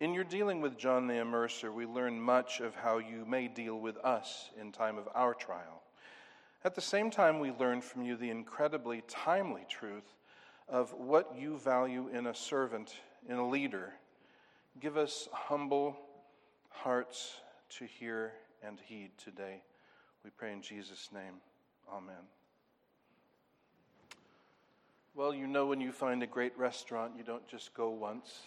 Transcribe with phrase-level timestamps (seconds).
[0.00, 3.78] In your dealing with John the Immerser, we learn much of how you may deal
[3.78, 5.82] with us in time of our trial.
[6.64, 10.16] At the same time, we learn from you the incredibly timely truth
[10.70, 12.94] of what you value in a servant,
[13.28, 13.92] in a leader.
[14.80, 15.98] Give us humble
[16.70, 17.34] hearts
[17.76, 18.32] to hear
[18.62, 19.60] and heed today.
[20.24, 21.42] We pray in Jesus' name.
[21.92, 22.24] Amen.
[25.14, 28.40] Well, you know, when you find a great restaurant, you don't just go once.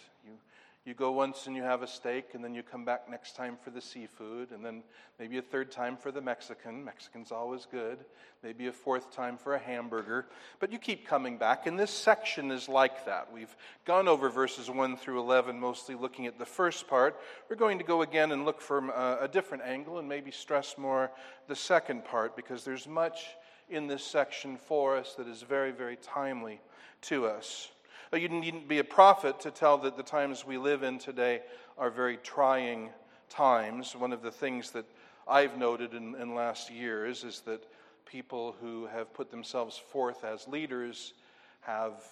[0.86, 3.56] You go once and you have a steak, and then you come back next time
[3.62, 4.82] for the seafood, and then
[5.18, 6.84] maybe a third time for the Mexican.
[6.84, 8.04] Mexican's always good.
[8.42, 10.26] Maybe a fourth time for a hamburger.
[10.60, 13.32] But you keep coming back, and this section is like that.
[13.32, 13.56] We've
[13.86, 17.18] gone over verses 1 through 11, mostly looking at the first part.
[17.48, 21.10] We're going to go again and look from a different angle and maybe stress more
[21.48, 23.24] the second part, because there's much
[23.70, 26.60] in this section for us that is very, very timely
[27.00, 27.70] to us.
[28.12, 31.42] You needn't be a prophet to tell that the times we live in today
[31.76, 32.90] are very trying
[33.28, 33.96] times.
[33.96, 34.84] One of the things that
[35.26, 37.64] I've noted in, in last years is that
[38.06, 41.14] people who have put themselves forth as leaders
[41.62, 42.02] have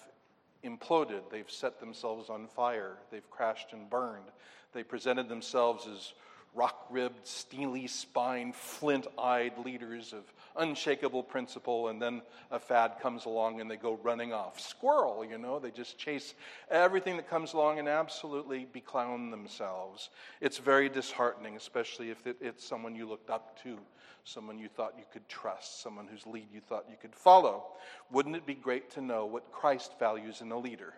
[0.63, 1.29] imploded.
[1.31, 2.97] They've set themselves on fire.
[3.11, 4.25] They've crashed and burned.
[4.73, 6.13] They presented themselves as
[6.55, 10.23] rock ribbed, steely spined, flint eyed leaders of
[10.55, 14.59] unshakable principle, and then a fad comes along and they go running off.
[14.59, 16.35] Squirrel, you know, they just chase
[16.69, 20.09] everything that comes along and absolutely beclown themselves.
[20.41, 23.79] It's very disheartening, especially if it's someone you looked up to,
[24.23, 27.65] someone you thought you could trust, someone whose lead you thought you could follow.
[28.11, 30.93] Wouldn't it be great to know what Christ values in a leader?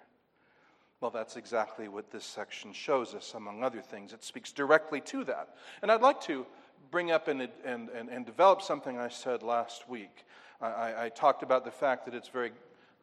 [1.06, 4.12] Well, that's exactly what this section shows us, among other things.
[4.12, 5.50] It speaks directly to that.
[5.84, 6.48] And I'd like to
[6.90, 10.26] bring up and, and, and, and develop something I said last week.
[10.60, 12.54] I, I talked about the fact that it's very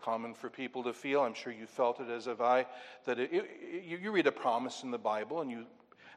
[0.02, 2.66] common for people to feel, I'm sure you felt it as have I,
[3.04, 5.64] that it, it, you, you read a promise in the Bible and you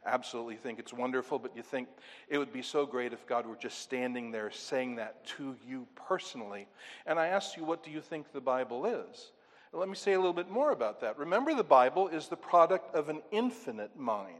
[0.07, 1.87] absolutely think it's wonderful, but you think
[2.29, 5.85] it would be so great if God were just standing there saying that to you
[5.95, 6.65] personally.
[7.05, 9.33] And I asked you, what do you think the Bible is?
[9.75, 11.17] Let me say a little bit more about that.
[11.17, 14.31] Remember, the Bible is the product of an infinite mind.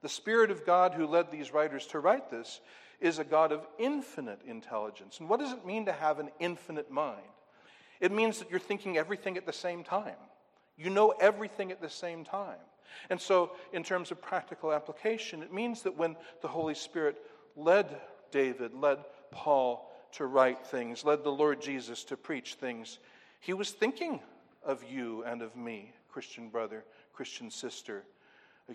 [0.00, 2.60] The Spirit of God who led these writers to write this
[3.00, 5.18] is a God of infinite intelligence.
[5.18, 7.20] And what does it mean to have an infinite mind?
[8.00, 10.14] It means that you're thinking everything at the same time.
[10.76, 12.58] You know everything at the same time.
[13.10, 17.20] And so, in terms of practical application, it means that when the Holy Spirit
[17.56, 18.00] led
[18.30, 18.98] David, led
[19.30, 22.98] Paul to write things, led the Lord Jesus to preach things,
[23.40, 24.20] he was thinking
[24.64, 28.04] of you and of me, Christian brother, Christian sister.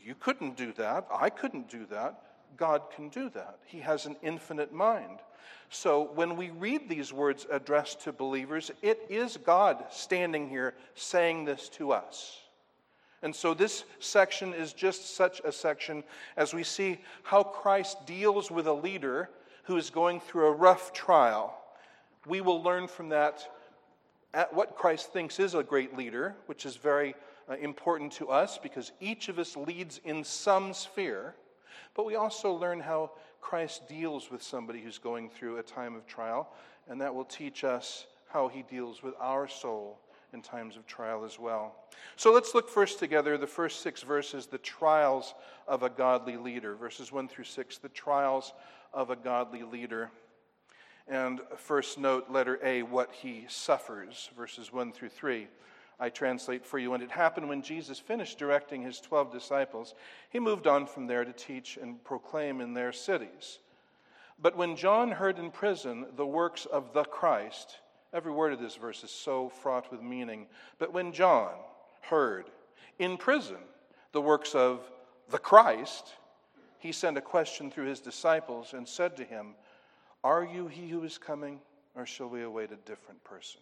[0.04, 1.08] You couldn't do that.
[1.12, 2.22] I couldn't do that.
[2.58, 3.60] God can do that.
[3.66, 5.20] He has an infinite mind.
[5.70, 11.46] So when we read these words addressed to believers, it is God standing here saying
[11.46, 12.40] this to us.
[13.22, 16.04] And so this section is just such a section
[16.38, 19.30] as we see how Christ deals with a leader
[19.64, 21.58] who is going through a rough trial.
[22.28, 23.50] We will learn from that
[24.36, 27.16] at what Christ thinks is a great leader, which is very
[27.50, 31.36] uh, important to us because each of us leads in some sphere.
[31.96, 36.06] But we also learn how Christ deals with somebody who's going through a time of
[36.06, 36.52] trial,
[36.90, 40.00] and that will teach us how he deals with our soul
[40.34, 41.74] in times of trial as well.
[42.18, 45.34] So let's look first together, the first six verses, the trials
[45.66, 46.76] of a godly leader.
[46.76, 48.52] Verses 1 through 6, the trials
[48.94, 50.12] of a godly leader.
[51.08, 55.48] And first note, letter A, what he suffers, verses 1 through 3.
[56.00, 56.94] I translate for you.
[56.94, 59.94] And it happened when Jesus finished directing his 12 disciples,
[60.30, 63.60] he moved on from there to teach and proclaim in their cities.
[64.40, 67.80] But when John heard in prison the works of the Christ,
[68.12, 70.48] every word of this verse is so fraught with meaning.
[70.80, 71.54] But when John
[72.02, 72.50] heard
[73.00, 73.58] in prison
[74.12, 74.82] the works of
[75.30, 76.14] the Christ,
[76.80, 79.56] he sent a question through his disciples and said to him,
[80.26, 81.60] are you he who is coming,
[81.94, 83.62] or shall we await a different person?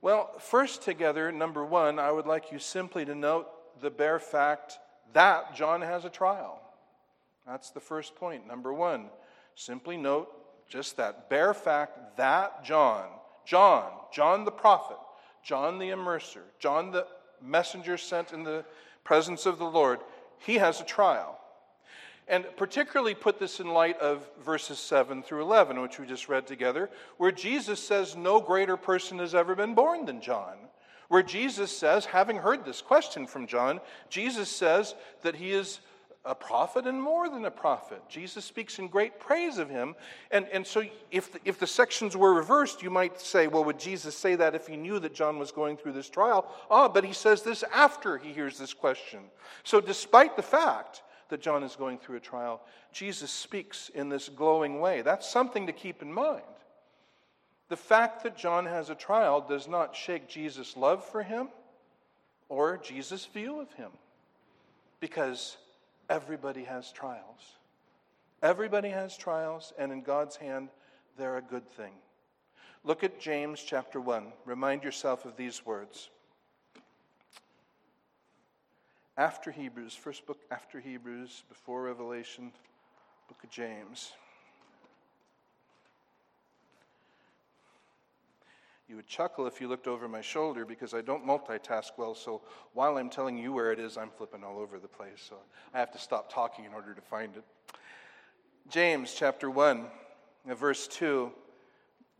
[0.00, 3.48] Well, first, together, number one, I would like you simply to note
[3.82, 4.78] the bare fact
[5.12, 6.62] that John has a trial.
[7.46, 8.46] That's the first point.
[8.46, 9.10] Number one,
[9.56, 10.30] simply note
[10.70, 13.08] just that bare fact that John,
[13.44, 14.96] John, John the prophet,
[15.44, 17.06] John the immerser, John the
[17.42, 18.64] messenger sent in the
[19.04, 20.00] presence of the Lord,
[20.38, 21.38] he has a trial.
[22.28, 26.46] And particularly put this in light of verses 7 through 11, which we just read
[26.46, 30.56] together, where Jesus says, No greater person has ever been born than John.
[31.08, 33.80] Where Jesus says, having heard this question from John,
[34.10, 35.80] Jesus says that he is
[36.24, 38.02] a prophet and more than a prophet.
[38.10, 39.94] Jesus speaks in great praise of him.
[40.30, 43.78] And, and so, if the, if the sections were reversed, you might say, well, would
[43.78, 46.46] Jesus say that if he knew that John was going through this trial?
[46.70, 49.20] Ah, but he says this after he hears this question.
[49.64, 52.60] So, despite the fact that John is going through a trial,
[52.92, 55.02] Jesus speaks in this glowing way.
[55.02, 56.42] That's something to keep in mind.
[57.68, 61.48] The fact that John has a trial does not shake Jesus' love for him
[62.48, 63.90] or Jesus' view of him
[65.00, 65.56] because
[66.08, 67.56] everybody has trials.
[68.42, 70.68] Everybody has trials, and in God's hand,
[71.16, 71.92] they're a good thing.
[72.84, 74.32] Look at James chapter 1.
[74.44, 76.08] Remind yourself of these words.
[79.18, 82.52] After Hebrews, first book after Hebrews, before Revelation,
[83.26, 84.12] book of James.
[88.88, 92.14] You would chuckle if you looked over my shoulder because I don't multitask well.
[92.14, 92.42] So
[92.74, 95.26] while I'm telling you where it is, I'm flipping all over the place.
[95.28, 95.38] So
[95.74, 97.44] I have to stop talking in order to find it.
[98.70, 99.84] James chapter 1,
[100.48, 101.32] uh, verse 2,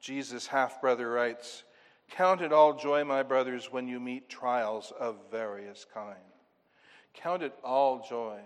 [0.00, 1.62] Jesus' half brother writes,
[2.10, 6.16] Count it all joy, my brothers, when you meet trials of various kind.
[7.22, 8.40] Count it all joy.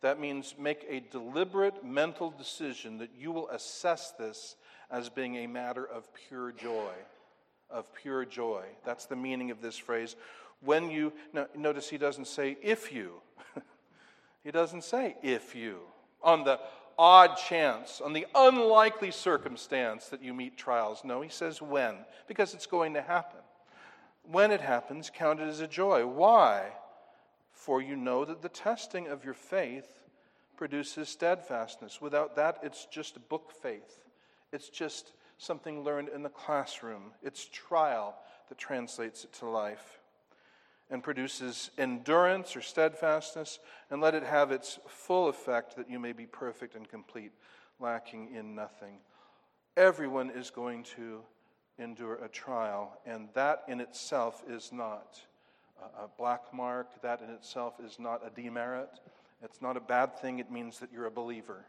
[0.00, 4.56] That means make a deliberate mental decision that you will assess this
[4.90, 6.92] as being a matter of pure joy
[7.70, 8.64] of pure joy.
[8.84, 10.16] That's the meaning of this phrase.
[10.60, 11.12] When you,
[11.56, 13.20] notice he doesn't say if you.
[14.44, 15.80] he doesn't say if you.
[16.22, 16.58] On the
[16.98, 21.02] odd chance, on the unlikely circumstance that you meet trials.
[21.04, 21.94] No, he says when,
[22.26, 23.40] because it's going to happen.
[24.24, 26.06] When it happens, count it as a joy.
[26.06, 26.72] Why?
[27.58, 30.04] For you know that the testing of your faith
[30.56, 32.00] produces steadfastness.
[32.00, 33.98] Without that, it's just book faith.
[34.52, 37.10] It's just something learned in the classroom.
[37.20, 38.14] It's trial
[38.48, 39.98] that translates it to life
[40.88, 43.58] and produces endurance or steadfastness,
[43.90, 47.32] and let it have its full effect that you may be perfect and complete,
[47.80, 49.00] lacking in nothing.
[49.76, 51.22] Everyone is going to
[51.76, 55.20] endure a trial, and that in itself is not
[55.98, 59.00] a black mark, that in itself is not a demerit.
[59.42, 61.64] It's not a bad thing, it means that you're a believer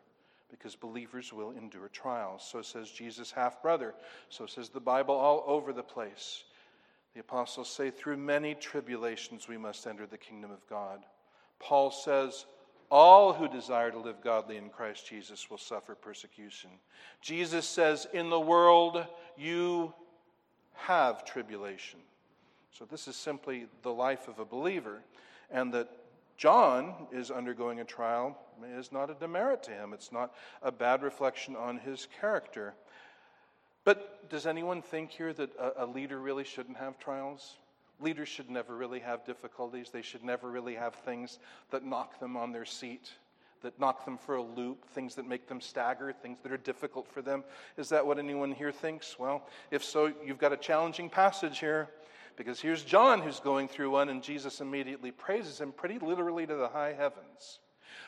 [0.50, 2.48] because believers will endure trials.
[2.50, 3.94] So says Jesus' half brother.
[4.30, 6.44] So says the Bible all over the place.
[7.14, 11.06] The apostles say, through many tribulations we must enter the kingdom of God.
[11.60, 12.46] Paul says,
[12.90, 16.72] all who desire to live godly in Christ Jesus will suffer persecution.
[17.22, 19.06] Jesus says, in the world
[19.38, 19.94] you
[20.74, 22.00] have tribulation.
[22.72, 25.02] So this is simply the life of a believer,
[25.52, 25.90] and that
[26.38, 28.38] John is undergoing a trial
[28.78, 29.94] is not a demerit to him.
[29.94, 32.74] It's not a bad reflection on his character.
[33.84, 37.58] But does anyone think here that a, a leader really shouldn't have trials?
[38.00, 39.90] Leaders should never really have difficulties.
[39.92, 41.40] They should never really have things
[41.72, 43.12] that knock them on their seat,
[43.62, 47.08] that knock them for a loop, things that make them stagger, things that are difficult
[47.08, 47.44] for them.
[47.76, 49.20] Is that what anyone here thinks?
[49.20, 51.90] Well, if so, you've got a challenging passage here.
[52.36, 56.56] Because here's John who's going through one, and Jesus immediately praises him pretty literally to
[56.56, 57.60] the high heavens.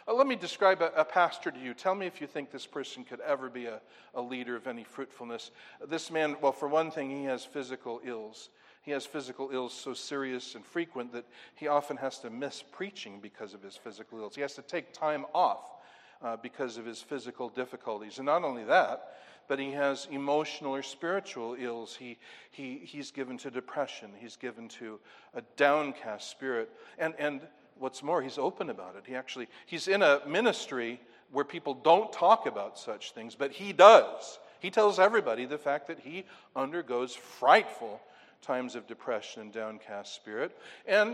[0.08, 1.74] Uh, let me describe a, a, pastor to you.
[1.74, 3.82] Tell me if you think this person could ever be a,
[4.16, 5.52] a leader of any fruitfulness.
[5.88, 8.50] This man, well, for one thing, he has physical ills.
[8.82, 11.26] He has physical ills so serious and frequent that
[11.56, 14.36] he often has to miss preaching because of his physical ills.
[14.36, 15.76] He has to take time off
[16.24, 18.18] uh, because of his physical difficulties.
[18.18, 19.14] And not only that,
[19.52, 21.94] but he has emotional or spiritual ills.
[21.94, 22.18] He,
[22.52, 24.98] he, he's given to depression, he's given to
[25.34, 26.72] a downcast spirit.
[26.98, 27.42] And, and
[27.78, 29.04] what's more, he's open about it.
[29.06, 31.02] He actually, he's in a ministry
[31.34, 34.40] where people don't talk about such things, but he does.
[34.62, 36.24] He tells everybody the fact that he
[36.56, 38.00] undergoes frightful
[38.42, 40.58] times of depression and downcast spirit.
[40.88, 41.14] And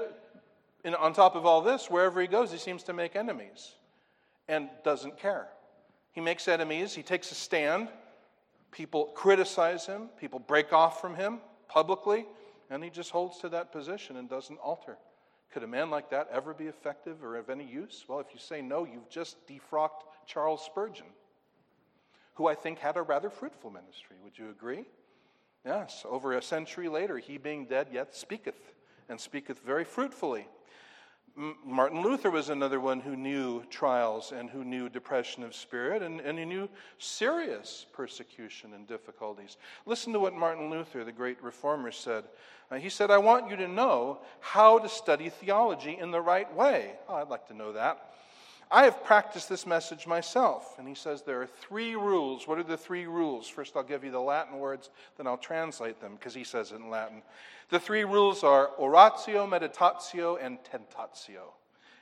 [0.84, 3.74] in, on top of all this, wherever he goes, he seems to make enemies
[4.48, 5.48] and doesn't care.
[6.12, 7.88] He makes enemies, he takes a stand,
[8.78, 12.28] People criticize him, people break off from him publicly,
[12.70, 15.00] and he just holds to that position and doesn't alter.
[15.52, 18.06] Could a man like that ever be effective or of any use?
[18.08, 21.08] Well, if you say no, you've just defrocked Charles Spurgeon,
[22.36, 24.18] who I think had a rather fruitful ministry.
[24.24, 24.86] Would you agree?
[25.66, 28.76] Yes, over a century later, he being dead yet speaketh,
[29.10, 30.48] and speaketh very fruitfully.
[31.64, 36.20] Martin Luther was another one who knew trials and who knew depression of spirit and,
[36.20, 36.68] and he knew
[36.98, 39.58] serious persecution and difficulties.
[39.86, 42.24] Listen to what Martin Luther, the great reformer, said.
[42.72, 46.52] Uh, he said, I want you to know how to study theology in the right
[46.56, 46.94] way.
[47.08, 48.14] Oh, I'd like to know that.
[48.70, 50.78] I have practiced this message myself.
[50.78, 52.48] And he says there are three rules.
[52.48, 53.48] What are the three rules?
[53.48, 56.76] First, I'll give you the Latin words, then I'll translate them because he says it
[56.76, 57.22] in Latin.
[57.70, 61.54] The three rules are oratio, meditatio, and tentatio.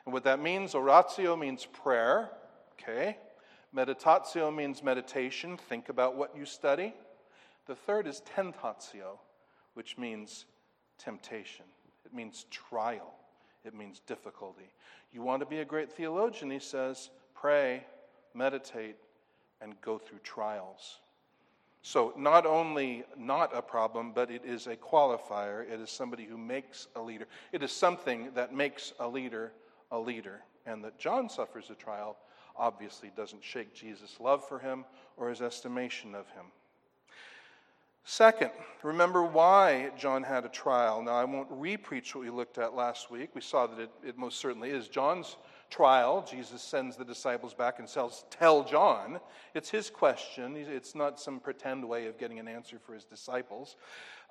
[0.05, 2.29] And what that means, oratio means prayer,
[2.73, 3.17] okay?
[3.75, 6.93] Meditatio means meditation, think about what you study.
[7.65, 9.17] The third is tentatio,
[9.73, 10.45] which means
[10.97, 11.65] temptation.
[12.05, 13.15] It means trial.
[13.65, 14.71] It means difficulty.
[15.15, 17.85] You want to be a great theologian, he says, pray,
[18.33, 18.97] meditate,
[19.61, 20.99] and go through trials.
[21.81, 25.71] So, not only not a problem, but it is a qualifier.
[25.71, 27.27] It is somebody who makes a leader.
[27.53, 29.53] It is something that makes a leader
[29.89, 30.41] a leader.
[30.65, 32.17] And that John suffers a trial
[32.57, 34.83] obviously doesn't shake Jesus' love for him
[35.15, 36.45] or his estimation of him.
[38.07, 38.51] Second,
[38.83, 41.01] remember why John had a trial.
[41.01, 43.31] Now, I won't repreach what we looked at last week.
[43.33, 45.37] We saw that it, it most certainly is John's
[45.71, 46.23] trial.
[46.29, 49.19] Jesus sends the disciples back and says, Tell John.
[49.55, 50.55] It's his question.
[50.55, 53.75] It's not some pretend way of getting an answer for his disciples.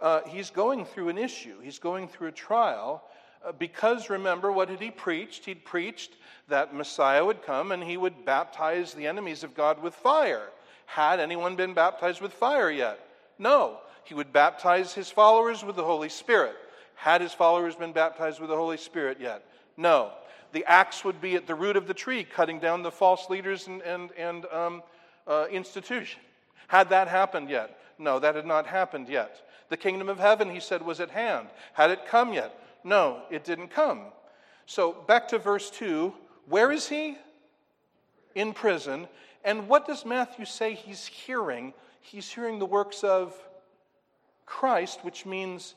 [0.00, 3.02] Uh, he's going through an issue, he's going through a trial.
[3.44, 5.46] Uh, because remember, what had he preached?
[5.46, 6.14] He'd preached
[6.46, 10.50] that Messiah would come and he would baptize the enemies of God with fire.
[10.86, 13.00] Had anyone been baptized with fire yet?
[13.38, 13.78] No.
[14.04, 16.56] He would baptize his followers with the Holy Spirit.
[16.94, 19.44] Had his followers been baptized with the Holy Spirit yet?
[19.76, 20.12] No.
[20.52, 23.66] The axe would be at the root of the tree, cutting down the false leaders
[23.66, 24.82] and, and, and um,
[25.26, 26.20] uh, institution.
[26.68, 27.78] Had that happened yet?
[27.98, 29.48] No, that had not happened yet.
[29.68, 31.48] The kingdom of heaven, he said, was at hand.
[31.72, 32.56] Had it come yet?
[32.84, 34.02] No, it didn't come.
[34.66, 36.12] So back to verse 2.
[36.46, 37.16] Where is he?
[38.34, 39.08] In prison.
[39.44, 41.74] And what does Matthew say he's hearing
[42.04, 43.34] he's hearing the works of
[44.46, 45.74] Christ, which means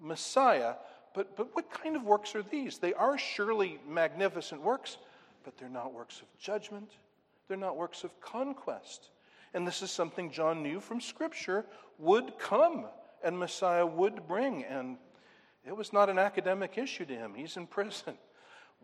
[0.00, 0.74] Messiah.
[1.14, 2.78] But, but what kind of works are these?
[2.78, 4.98] They are surely magnificent works,
[5.44, 6.90] but they're not works of judgment,
[7.46, 9.10] they're not works of conquest.
[9.54, 11.64] And this is something John knew from Scripture
[11.98, 12.84] would come
[13.24, 14.64] and Messiah would bring.
[14.64, 14.98] And
[15.66, 17.32] it was not an academic issue to him.
[17.34, 18.14] He's in prison.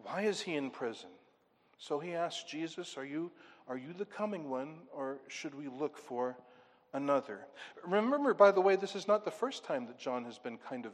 [0.02, 1.10] Why is he in prison?
[1.78, 3.30] So he asked Jesus, Are you,
[3.68, 6.36] are you the coming one, or should we look for
[6.94, 7.40] another.
[7.86, 10.86] Remember, by the way, this is not the first time that John has been kind
[10.86, 10.92] of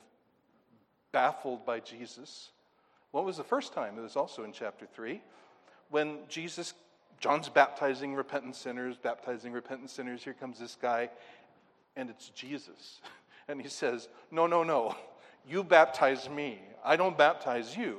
[1.13, 2.51] baffled by Jesus.
[3.13, 3.97] What was the first time?
[3.99, 5.23] It was also in chapter 3
[5.91, 6.75] when Jesus,
[7.19, 10.25] John's baptizing repentant sinners, baptizing repentant sinners.
[10.25, 11.11] Here comes this guy,
[11.97, 13.01] and it's Jesus.
[13.49, 14.95] And he says, No, no, no.
[15.45, 16.61] You baptize me.
[16.85, 17.99] I don't baptize you.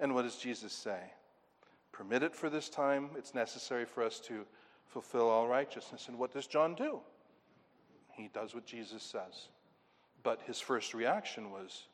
[0.00, 0.98] And what does Jesus say?
[1.92, 3.10] Permit it for this time.
[3.14, 4.46] It's necessary for us to
[4.86, 6.08] fulfill all righteousness.
[6.08, 7.00] And what does John do?
[8.18, 9.48] He does what Jesus says.
[10.22, 11.86] But his first reaction was,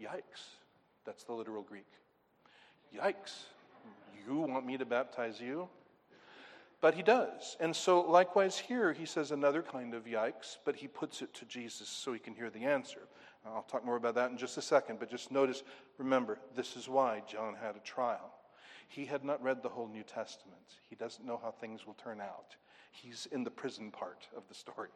[0.00, 0.56] Yikes.
[1.04, 1.86] That's the literal Greek.
[2.96, 3.42] Yikes.
[4.26, 5.68] You want me to baptize you?
[6.80, 7.56] But he does.
[7.60, 11.44] And so, likewise, here he says another kind of yikes, but he puts it to
[11.46, 13.00] Jesus so he can hear the answer.
[13.46, 15.62] I'll talk more about that in just a second, but just notice,
[15.98, 18.34] remember, this is why John had a trial.
[18.88, 22.20] He had not read the whole New Testament, he doesn't know how things will turn
[22.20, 22.56] out.
[22.90, 24.90] He's in the prison part of the story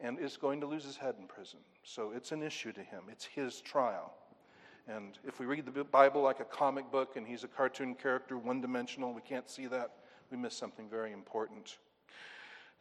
[0.00, 1.58] and is going to lose his head in prison.
[1.82, 4.14] So it's an issue to him, it's his trial.
[4.86, 8.38] And if we read the Bible like a comic book and he's a cartoon character,
[8.38, 9.92] one dimensional, we can't see that,
[10.30, 11.76] we miss something very important.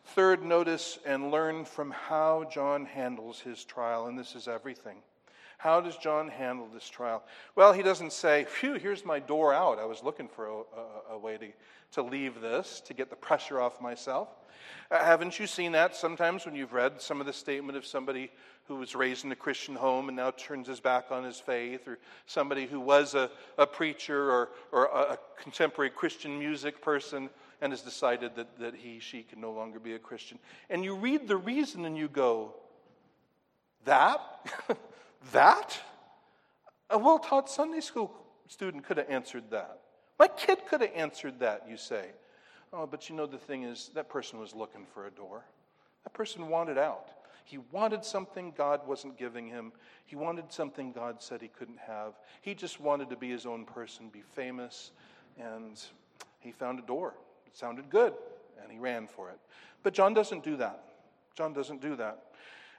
[0.05, 4.99] Third, notice and learn from how John handles his trial, and this is everything.
[5.57, 7.23] How does John handle this trial?
[7.55, 9.79] Well, he doesn't say, Phew, here's my door out.
[9.79, 11.47] I was looking for a, a, a way to,
[11.93, 14.29] to leave this, to get the pressure off myself.
[14.91, 18.31] Uh, haven't you seen that sometimes when you've read some of the statement of somebody
[18.65, 21.87] who was raised in a Christian home and now turns his back on his faith,
[21.87, 21.97] or
[22.27, 27.29] somebody who was a, a preacher or, or a, a contemporary Christian music person
[27.61, 30.37] and has decided that, that he, she can no longer be a Christian?
[30.69, 32.53] And you read the reason and you go,
[33.85, 34.21] That?
[35.31, 35.79] that?
[36.89, 38.13] A well taught Sunday school
[38.47, 39.79] student could have answered that.
[40.19, 42.07] My kid could have answered that, you say.
[42.73, 45.45] Oh, but you know, the thing is, that person was looking for a door.
[46.03, 47.09] That person wanted out.
[47.43, 49.71] He wanted something God wasn't giving him.
[50.05, 52.13] He wanted something God said he couldn't have.
[52.41, 54.91] He just wanted to be his own person, be famous,
[55.39, 55.81] and
[56.39, 57.13] he found a door.
[57.45, 58.13] It sounded good,
[58.61, 59.39] and he ran for it.
[59.81, 60.83] But John doesn't do that.
[61.35, 62.25] John doesn't do that.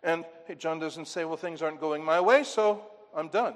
[0.02, 2.82] And hey, John doesn't say, well, things aren't going my way, so
[3.14, 3.54] I'm done.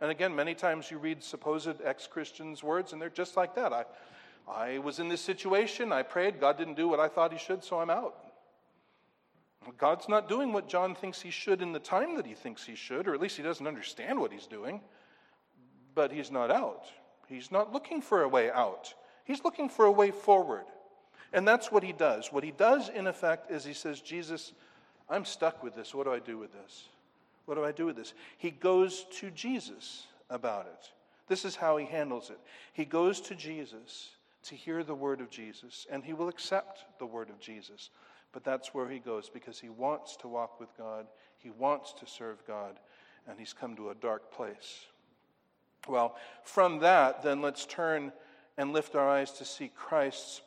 [0.00, 3.72] And again, many times you read supposed ex Christians' words, and they're just like that.
[3.72, 3.84] I,
[4.48, 5.92] I was in this situation.
[5.92, 6.40] I prayed.
[6.40, 8.16] God didn't do what I thought He should, so I'm out.
[9.78, 12.74] God's not doing what John thinks He should in the time that He thinks He
[12.74, 14.80] should, or at least He doesn't understand what He's doing.
[15.94, 16.86] But He's not out.
[17.28, 18.94] He's not looking for a way out,
[19.24, 20.64] He's looking for a way forward.
[21.32, 22.32] And that's what He does.
[22.32, 24.52] What He does, in effect, is He says, Jesus,
[25.12, 25.94] I'm stuck with this.
[25.94, 26.88] What do I do with this?
[27.44, 28.14] What do I do with this?
[28.38, 30.90] He goes to Jesus about it.
[31.28, 32.38] This is how he handles it.
[32.72, 34.10] He goes to Jesus
[34.44, 37.90] to hear the word of Jesus, and he will accept the word of Jesus.
[38.32, 41.06] But that's where he goes because he wants to walk with God,
[41.38, 42.80] he wants to serve God,
[43.28, 44.86] and he's come to a dark place.
[45.88, 48.12] Well, from that, then let's turn
[48.56, 50.40] and lift our eyes to see Christ's,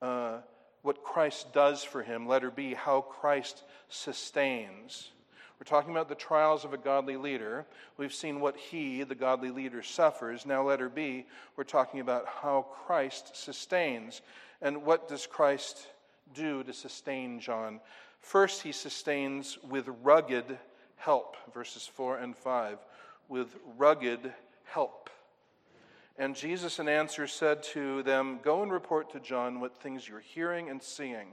[0.00, 0.38] uh,
[0.86, 2.28] what Christ does for him.
[2.28, 5.10] Letter B, how Christ sustains.
[5.58, 7.66] We're talking about the trials of a godly leader.
[7.96, 10.46] We've seen what he, the godly leader, suffers.
[10.46, 11.26] Now, letter B,
[11.56, 14.20] we're talking about how Christ sustains.
[14.62, 15.88] And what does Christ
[16.34, 17.80] do to sustain John?
[18.20, 20.56] First, he sustains with rugged
[20.94, 22.78] help, verses 4 and 5.
[23.28, 24.32] With rugged
[24.66, 25.10] help.
[26.18, 30.20] And Jesus, in answer, said to them, Go and report to John what things you're
[30.20, 31.28] hearing and seeing.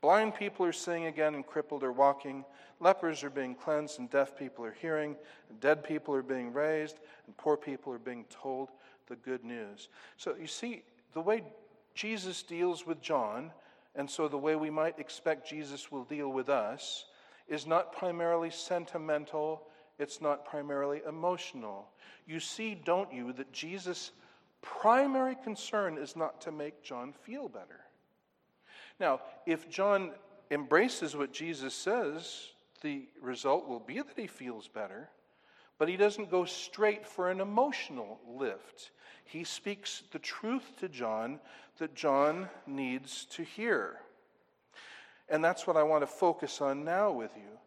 [0.00, 2.44] Blind people are seeing again, and crippled are walking.
[2.78, 5.16] Lepers are being cleansed, and deaf people are hearing.
[5.48, 8.68] And dead people are being raised, and poor people are being told
[9.08, 9.88] the good news.
[10.16, 11.42] So you see, the way
[11.94, 13.50] Jesus deals with John,
[13.96, 17.06] and so the way we might expect Jesus will deal with us,
[17.48, 19.62] is not primarily sentimental,
[19.98, 21.88] it's not primarily emotional.
[22.26, 24.12] You see, don't you, that Jesus'
[24.62, 27.80] primary concern is not to make John feel better.
[28.98, 30.12] Now, if John
[30.50, 32.48] embraces what Jesus says,
[32.82, 35.08] the result will be that he feels better,
[35.78, 38.90] but he doesn't go straight for an emotional lift.
[39.24, 41.40] He speaks the truth to John
[41.78, 44.00] that John needs to hear.
[45.28, 47.58] And that's what I want to focus on now with you.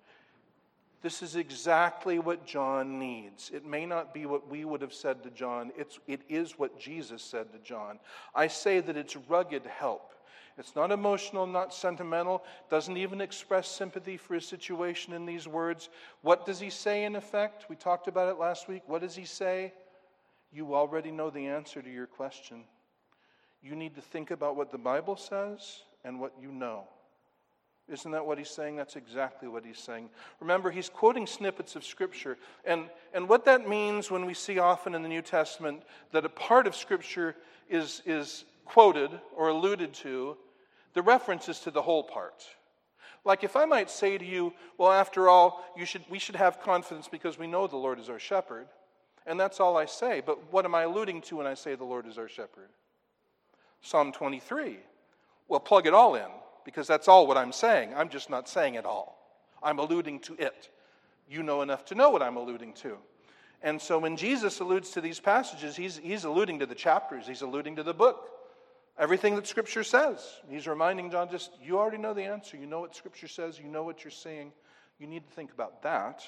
[1.01, 3.51] This is exactly what John needs.
[3.53, 6.79] It may not be what we would have said to John, it's, it is what
[6.79, 7.99] Jesus said to John.
[8.33, 10.13] I say that it's rugged help.
[10.57, 15.89] It's not emotional, not sentimental, doesn't even express sympathy for his situation in these words.
[16.23, 17.69] What does he say in effect?
[17.69, 18.81] We talked about it last week.
[18.87, 19.71] What does he say?
[20.51, 22.63] You already know the answer to your question.
[23.61, 26.85] You need to think about what the Bible says and what you know.
[27.89, 28.75] Isn't that what he's saying?
[28.75, 30.09] That's exactly what he's saying.
[30.41, 32.37] Remember, he's quoting snippets of Scripture.
[32.65, 36.29] And, and what that means when we see often in the New Testament that a
[36.29, 37.35] part of Scripture
[37.69, 40.35] is, is quoted or alluded to,
[40.93, 42.43] the reference is to the whole part.
[43.23, 46.59] Like if I might say to you, well, after all, you should, we should have
[46.59, 48.67] confidence because we know the Lord is our shepherd.
[49.25, 50.21] And that's all I say.
[50.25, 52.69] But what am I alluding to when I say the Lord is our shepherd?
[53.81, 54.77] Psalm 23.
[55.47, 56.27] Well, plug it all in
[56.67, 57.93] because that's all what I'm saying.
[57.95, 59.17] I'm just not saying it all.
[59.63, 60.69] I'm alluding to it.
[61.29, 62.97] You know enough to know what I'm alluding to.
[63.61, 67.41] And so when Jesus alludes to these passages, he's, he's alluding to the chapters, he's
[67.41, 68.31] alluding to the book.
[68.99, 70.19] Everything that Scripture says.
[70.49, 72.57] He's reminding John just, you already know the answer.
[72.57, 73.57] You know what Scripture says.
[73.57, 74.51] You know what you're seeing.
[74.99, 76.21] You need to think about that.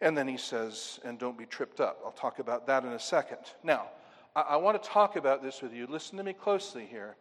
[0.00, 1.98] And then he says, and don't be tripped up.
[2.04, 3.38] I'll talk about that in a second.
[3.64, 3.88] Now,
[4.36, 5.88] I, I want to talk about this with you.
[5.88, 7.16] Listen to me closely here.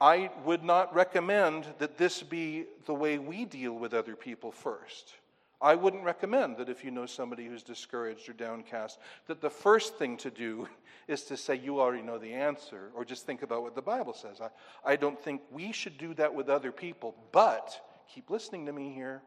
[0.00, 5.14] I would not recommend that this be the way we deal with other people first.
[5.60, 9.96] I wouldn't recommend that if you know somebody who's discouraged or downcast, that the first
[9.96, 10.68] thing to do
[11.08, 14.12] is to say, You already know the answer, or just think about what the Bible
[14.12, 14.40] says.
[14.40, 14.50] I,
[14.84, 17.80] I don't think we should do that with other people, but
[18.12, 19.20] keep listening to me here.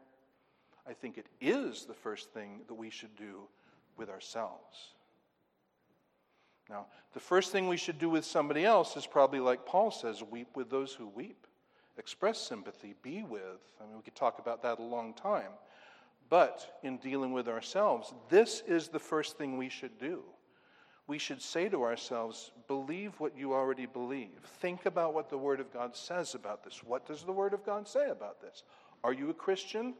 [0.86, 3.42] I think it is the first thing that we should do
[3.96, 4.94] with ourselves.
[6.72, 10.22] Now, the first thing we should do with somebody else is probably like Paul says
[10.22, 11.46] weep with those who weep,
[11.98, 13.60] express sympathy, be with.
[13.78, 15.52] I mean, we could talk about that a long time.
[16.30, 20.22] But in dealing with ourselves, this is the first thing we should do.
[21.06, 24.40] We should say to ourselves, believe what you already believe.
[24.62, 26.82] Think about what the Word of God says about this.
[26.82, 28.62] What does the Word of God say about this?
[29.04, 29.92] Are you a Christian?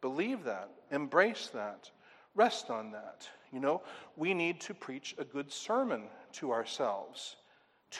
[0.00, 1.88] Believe that, embrace that,
[2.34, 3.28] rest on that.
[3.56, 3.80] You know,
[4.16, 7.36] we need to preach a good sermon to ourselves.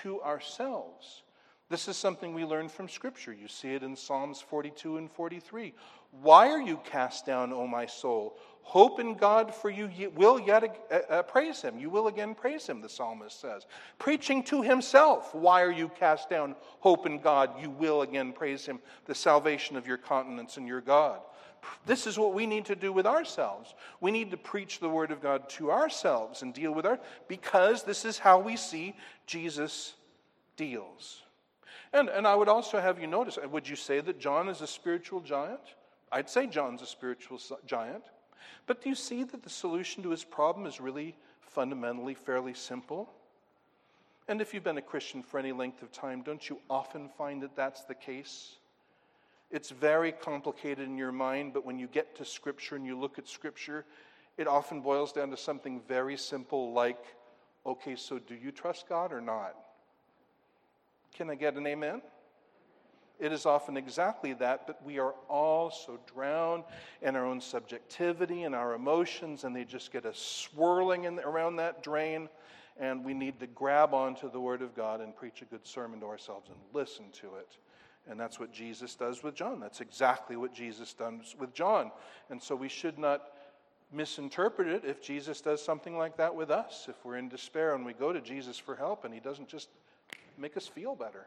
[0.02, 1.22] To ourselves.
[1.70, 3.32] This is something we learn from Scripture.
[3.32, 5.72] You see it in Psalms 42 and 43.
[6.20, 8.36] Why are you cast down, O my soul?
[8.60, 11.78] Hope in God, for you will yet uh, uh, praise him.
[11.78, 13.64] You will again praise him, the psalmist says.
[13.98, 16.54] Preaching to himself, why are you cast down?
[16.80, 20.82] Hope in God, you will again praise him, the salvation of your countenance and your
[20.82, 21.20] God.
[21.86, 23.74] This is what we need to do with ourselves.
[24.00, 26.98] We need to preach the Word of God to ourselves and deal with our,
[27.28, 28.94] because this is how we see
[29.26, 29.94] Jesus
[30.56, 31.22] deals.
[31.92, 34.60] And, and I would also have you notice uh, would you say that John is
[34.60, 35.60] a spiritual giant?
[36.10, 38.04] I'd say John's a spiritual giant.
[38.66, 43.08] But do you see that the solution to his problem is really fundamentally fairly simple?
[44.28, 47.42] And if you've been a Christian for any length of time, don't you often find
[47.42, 48.56] that that's the case?
[49.50, 53.18] It's very complicated in your mind, but when you get to Scripture and you look
[53.18, 53.84] at Scripture,
[54.36, 57.02] it often boils down to something very simple like,
[57.64, 59.54] okay, so do you trust God or not?
[61.14, 62.02] Can I get an amen?
[63.18, 66.64] It is often exactly that, but we are all so drowned
[67.00, 71.56] in our own subjectivity and our emotions, and they just get us swirling in, around
[71.56, 72.28] that drain.
[72.78, 76.00] And we need to grab onto the Word of God and preach a good sermon
[76.00, 77.56] to ourselves and listen to it.
[78.08, 79.58] And that's what Jesus does with John.
[79.58, 81.90] That's exactly what Jesus does with John.
[82.30, 83.22] And so we should not
[83.92, 86.86] misinterpret it if Jesus does something like that with us.
[86.88, 89.68] If we're in despair and we go to Jesus for help and he doesn't just
[90.38, 91.26] make us feel better.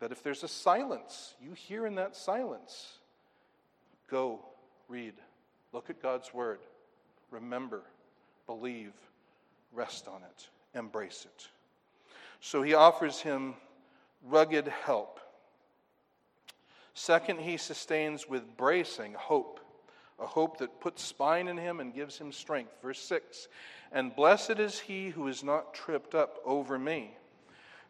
[0.00, 2.98] That if there's a silence, you hear in that silence,
[4.10, 4.40] go,
[4.88, 5.14] read,
[5.72, 6.58] look at God's word,
[7.30, 7.82] remember,
[8.46, 8.92] believe,
[9.72, 11.48] rest on it, embrace it.
[12.40, 13.54] So he offers him
[14.24, 15.20] rugged help.
[16.94, 19.60] Second, he sustains with bracing hope,
[20.18, 22.72] a hope that puts spine in him and gives him strength.
[22.80, 23.48] Verse 6
[23.90, 27.16] And blessed is he who is not tripped up over me.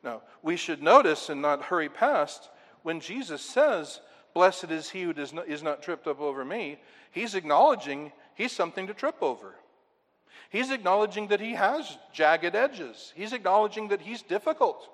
[0.02, 2.50] Now, we should notice and not hurry past
[2.82, 4.00] when Jesus says,
[4.34, 6.78] Blessed is he who not, is not tripped up over me,
[7.10, 9.54] he's acknowledging he's something to trip over.
[10.50, 13.12] He's acknowledging that he has jagged edges.
[13.16, 14.88] He's acknowledging that he's difficult.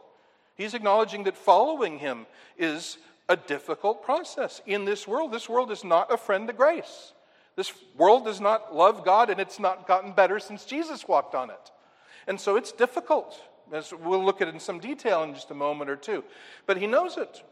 [0.54, 2.98] He's acknowledging that following him is
[3.30, 5.32] a difficult process in this world.
[5.32, 7.12] This world is not a friend to grace.
[7.54, 11.48] This world does not love God, and it's not gotten better since Jesus walked on
[11.48, 11.70] it.
[12.26, 13.40] And so it's difficult.
[13.72, 16.24] As we'll look at it in some detail in just a moment or two.
[16.66, 17.42] But he knows it.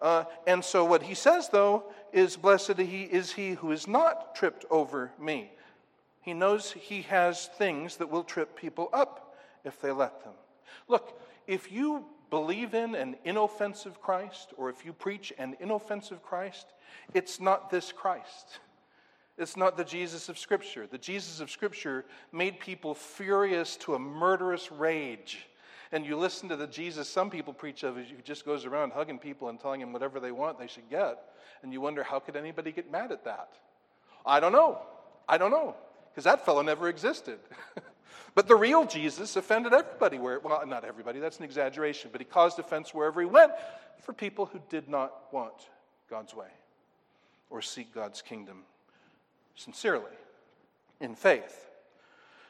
[0.00, 4.34] Uh, and so what he says, though, is Blessed he is he who is not
[4.34, 5.50] tripped over me.
[6.22, 10.34] He knows he has things that will trip people up if they let them.
[10.88, 16.66] Look, if you believe in an inoffensive Christ, or if you preach an inoffensive Christ,
[17.14, 18.60] it's not this Christ.
[19.36, 20.86] It's not the Jesus of Scripture.
[20.86, 25.48] The Jesus of Scripture made people furious to a murderous rage
[25.92, 29.18] and you listen to the Jesus some people preach of, who just goes around hugging
[29.18, 31.18] people and telling them whatever they want they should get.
[31.62, 33.54] And you wonder, how could anybody get mad at that?
[34.24, 34.82] I don't know.
[35.28, 35.74] I don't know.
[36.10, 37.38] Because that fellow never existed.
[38.34, 42.24] but the real Jesus offended everybody where, well, not everybody, that's an exaggeration, but he
[42.24, 43.52] caused offense wherever he went
[44.02, 45.68] for people who did not want
[46.08, 46.48] God's way
[47.50, 48.62] or seek God's kingdom
[49.56, 50.12] sincerely
[51.00, 51.68] in faith.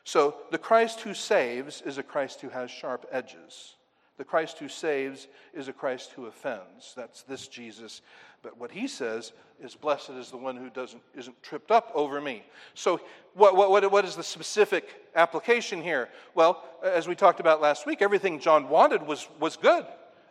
[0.05, 3.75] So the Christ who saves is a Christ who has sharp edges.
[4.17, 6.93] The Christ who saves is a Christ who offends.
[6.97, 8.03] That's this Jesus.
[8.43, 12.21] But what he says is, Blessed is the one who doesn't, isn't tripped up over
[12.21, 12.45] me.
[12.75, 13.01] So,
[13.35, 16.09] what, what, what is the specific application here?
[16.35, 19.85] Well, as we talked about last week, everything John wanted was, was good,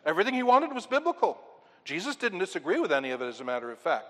[0.06, 1.38] everything he wanted was biblical.
[1.84, 4.06] Jesus didn't disagree with any of it, as a matter of fact.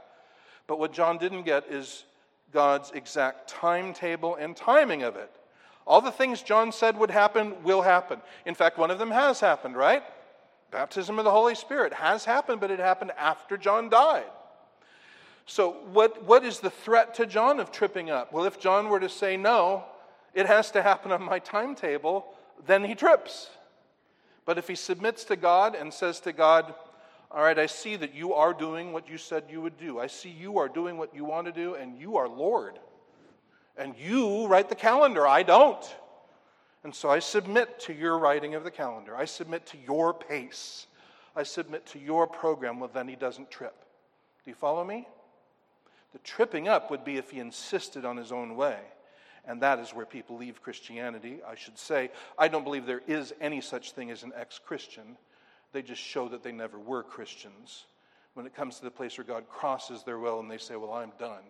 [0.67, 2.05] But what John didn't get is
[2.53, 5.31] God's exact timetable and timing of it.
[5.87, 8.21] All the things John said would happen will happen.
[8.47, 10.03] In fact, one of them has happened, right?
[10.71, 14.27] Baptism of the Holy Spirit has happened, but it happened after John died.
[15.47, 18.33] So, what, what is the threat to John of tripping up?
[18.33, 19.85] Well, if John were to say, no,
[20.35, 22.27] it has to happen on my timetable,
[22.67, 23.49] then he trips.
[24.45, 26.75] But if he submits to God and says to God,
[27.31, 29.99] all right, I see that you are doing what you said you would do.
[29.99, 32.79] I see you are doing what you want to do, and you are Lord.
[33.77, 35.83] And you write the calendar, I don't.
[36.85, 39.17] And so I submit to your writing of the calendar.
[39.17, 40.87] I submit to your pace.
[41.35, 42.81] I submit to your program.
[42.81, 43.85] Well, then he doesn't trip.
[44.45, 45.07] Do you follow me?
[46.13, 48.79] The tripping up would be if he insisted on his own way.
[49.45, 51.41] And that is where people leave Christianity.
[51.47, 55.17] I should say, I don't believe there is any such thing as an ex Christian.
[55.73, 57.87] They just show that they never were Christians.
[58.35, 60.93] When it comes to the place where God crosses their will and they say, Well,
[60.93, 61.43] I'm done,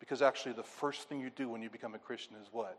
[0.00, 2.78] because actually, the first thing you do when you become a Christian is what?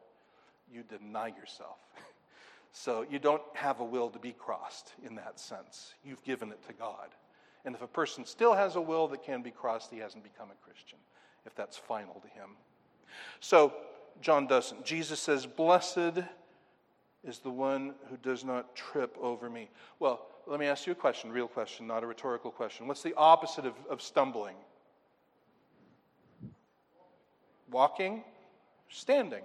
[0.71, 1.78] You deny yourself.
[2.71, 5.93] so you don't have a will to be crossed in that sense.
[6.04, 7.10] You've given it to God.
[7.65, 10.49] And if a person still has a will that can be crossed, he hasn't become
[10.51, 10.99] a Christian,
[11.45, 12.51] if that's final to him.
[13.39, 13.73] So
[14.21, 14.86] John doesn't.
[14.86, 16.23] Jesus says, Blessed
[17.23, 19.69] is the one who does not trip over me.
[19.99, 22.88] Well, let me ask you a question, real question, not a rhetorical question.
[22.88, 24.56] What's the opposite of, of stumbling?
[27.71, 28.23] Walking,
[28.89, 29.41] standing.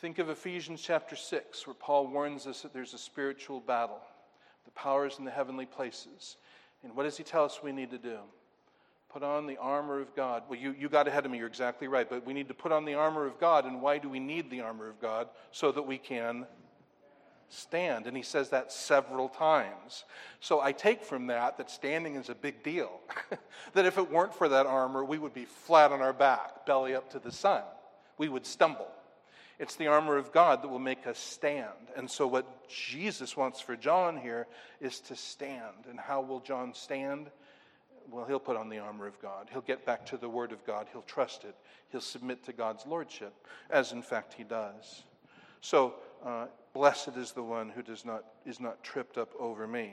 [0.00, 3.98] Think of Ephesians chapter 6, where Paul warns us that there's a spiritual battle,
[4.64, 6.36] the powers in the heavenly places.
[6.84, 8.18] And what does he tell us we need to do?
[9.12, 10.44] Put on the armor of God.
[10.48, 12.08] Well, you, you got ahead of me, you're exactly right.
[12.08, 13.64] But we need to put on the armor of God.
[13.64, 15.30] And why do we need the armor of God?
[15.50, 16.46] So that we can
[17.48, 18.06] stand.
[18.06, 20.04] And he says that several times.
[20.38, 23.00] So I take from that that standing is a big deal.
[23.72, 26.94] that if it weren't for that armor, we would be flat on our back, belly
[26.94, 27.62] up to the sun.
[28.16, 28.92] We would stumble.
[29.58, 31.90] It's the armor of God that will make us stand.
[31.96, 34.46] And so, what Jesus wants for John here
[34.80, 35.86] is to stand.
[35.90, 37.28] And how will John stand?
[38.10, 39.48] Well, he'll put on the armor of God.
[39.50, 40.86] He'll get back to the Word of God.
[40.92, 41.56] He'll trust it.
[41.90, 43.34] He'll submit to God's Lordship,
[43.68, 45.02] as in fact he does.
[45.60, 45.94] So,
[46.24, 49.92] uh, blessed is the one who does not, is not tripped up over me.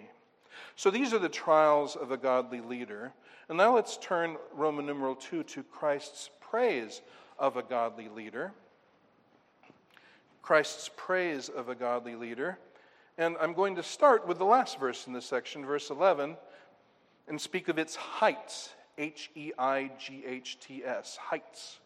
[0.75, 3.13] So, these are the trials of a godly leader.
[3.49, 7.01] And now let's turn Roman numeral 2 to Christ's praise
[7.39, 8.53] of a godly leader.
[10.45, 12.59] Christ's praise of a godly leader.
[13.17, 16.37] And I'm going to start with the last verse in this section, verse 11,
[17.27, 21.79] and speak of its heights H E I G H T S, heights.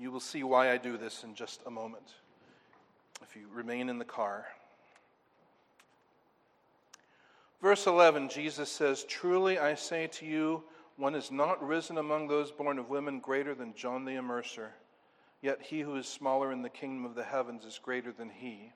[0.00, 2.14] You will see why I do this in just a moment
[3.22, 4.46] if you remain in the car.
[7.60, 10.62] Verse 11, Jesus says, Truly I say to you,
[10.96, 14.70] one is not risen among those born of women greater than John the Immerser.
[15.42, 18.72] Yet he who is smaller in the kingdom of the heavens is greater than he.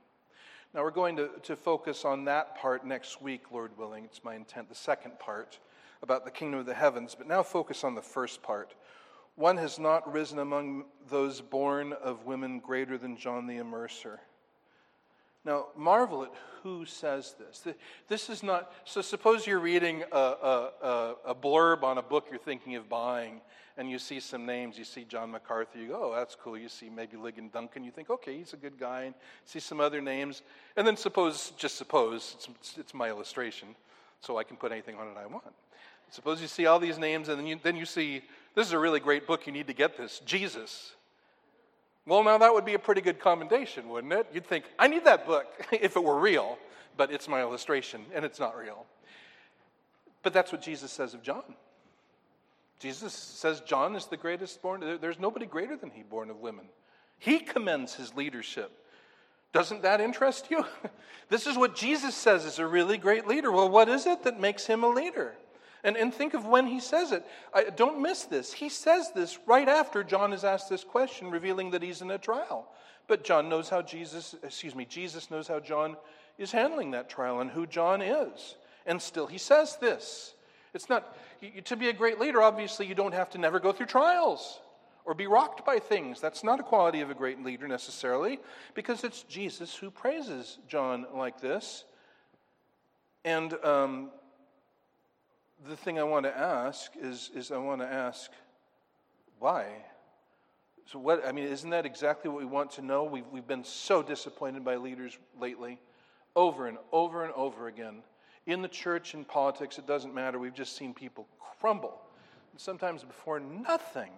[0.73, 4.05] Now, we're going to, to focus on that part next week, Lord willing.
[4.05, 5.59] It's my intent, the second part
[6.03, 7.16] about the kingdom of the heavens.
[7.16, 8.75] But now focus on the first part.
[9.35, 14.18] One has not risen among those born of women greater than John the Immerser.
[15.44, 17.74] Now, marvel at who says this.
[18.09, 22.38] This is not, so suppose you're reading a, a, a, blurb on a book you're
[22.38, 23.40] thinking of buying,
[23.79, 24.76] and you see some names.
[24.76, 26.59] You see John MacArthur, you go, oh, that's cool.
[26.59, 29.05] You see maybe Ligon Duncan, you think, okay, he's a good guy.
[29.05, 29.14] And
[29.46, 30.42] see some other names.
[30.76, 33.68] And then suppose, just suppose, it's, it's my illustration,
[34.20, 35.44] so I can put anything on it I want.
[36.11, 38.22] Suppose you see all these names, and then you, then you see,
[38.55, 40.92] this is a really great book, you need to get this Jesus.
[42.11, 44.27] Well, now that would be a pretty good commendation, wouldn't it?
[44.35, 46.59] You'd think, I need that book if it were real,
[46.96, 48.85] but it's my illustration and it's not real.
[50.25, 51.55] But that's what Jesus says of John.
[52.81, 54.99] Jesus says John is the greatest born.
[55.01, 56.64] There's nobody greater than he born of women.
[57.20, 58.73] He commends his leadership.
[59.53, 60.64] Doesn't that interest you?
[61.29, 63.53] this is what Jesus says is a really great leader.
[63.53, 65.35] Well, what is it that makes him a leader?
[65.83, 67.25] And, and think of when he says it.
[67.55, 68.53] I, don't miss this.
[68.53, 72.19] He says this right after John has asked this question, revealing that he's in a
[72.19, 72.69] trial.
[73.07, 75.97] But John knows how Jesus, excuse me, Jesus knows how John
[76.38, 78.57] is handling that trial and who John is.
[78.87, 80.35] And still he says this.
[80.75, 83.73] It's not, you, to be a great leader, obviously, you don't have to never go
[83.73, 84.61] through trials
[85.05, 86.21] or be rocked by things.
[86.21, 88.38] That's not a quality of a great leader necessarily,
[88.75, 91.85] because it's Jesus who praises John like this.
[93.25, 94.11] And um,
[95.68, 98.31] the thing I want to ask is, is I want to ask,
[99.38, 99.66] why?
[100.87, 103.05] So, what, I mean, isn't that exactly what we want to know?
[103.05, 105.79] We've, we've been so disappointed by leaders lately,
[106.35, 108.03] over and over and over again.
[108.46, 110.38] In the church, in politics, it doesn't matter.
[110.38, 111.29] We've just seen people
[111.61, 112.01] crumble,
[112.53, 114.11] and sometimes before nothing.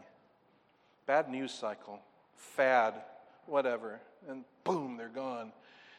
[1.06, 1.98] Bad news cycle,
[2.36, 2.94] fad,
[3.46, 5.52] whatever, and boom, they're gone.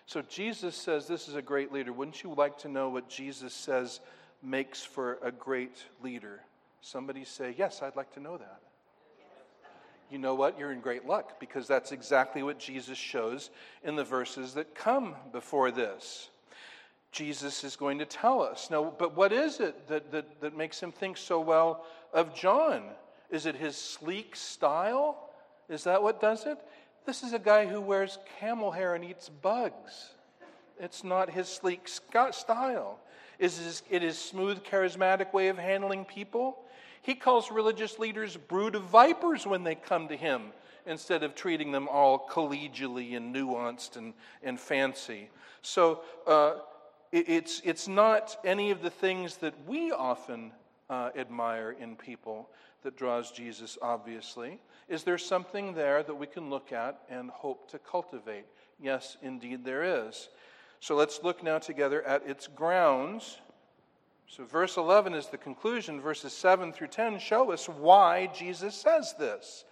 [0.06, 1.94] So, Jesus says this is a great leader.
[1.94, 4.00] Wouldn't you like to know what Jesus says?
[4.44, 6.42] Makes for a great leader?
[6.82, 8.62] Somebody say, Yes, I'd like to know that.
[10.12, 10.60] You know what?
[10.60, 13.50] You're in great luck because that's exactly what Jesus shows
[13.84, 16.30] in the verses that come before this.
[17.12, 18.70] Jesus is going to tell us.
[18.70, 22.84] Now, but what is it that, that, that makes him think so well of John?
[23.30, 25.30] Is it his sleek style?
[25.70, 26.58] Is that what does it?
[27.06, 30.14] This is a guy who wears camel hair and eats bugs.
[30.80, 33.00] It's not his sleek style.
[33.40, 36.58] Is it his smooth, charismatic way of handling people?
[37.02, 40.54] He calls religious leaders brood of vipers when they come to him
[40.86, 45.30] instead of treating them all collegially and nuanced and, and fancy.
[45.62, 46.56] So uh,
[47.12, 50.52] it, it's, it's not any of the things that we often
[50.90, 52.50] uh, admire in people
[52.84, 54.60] that draws Jesus, obviously.
[54.90, 58.46] Is there something there that we can look at and hope to cultivate?
[58.80, 60.30] Yes, indeed, there is.
[60.84, 63.40] So let's look now together at its grounds.
[64.28, 66.02] So, verse 11 is the conclusion.
[66.02, 69.64] Verses 7 through 10 show us why Jesus says this.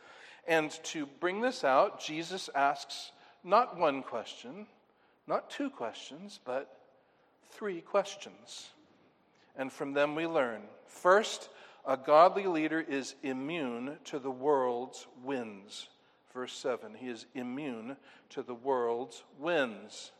[0.48, 3.12] And to bring this out, Jesus asks
[3.44, 4.68] not one question,
[5.28, 6.80] not two questions, but
[7.50, 8.70] three questions.
[9.58, 10.62] And from them we learn.
[10.88, 11.50] First,
[11.86, 15.90] a godly leader is immune to the world's winds.
[16.34, 17.98] Verse 7 He is immune
[18.30, 20.14] to the world's winds.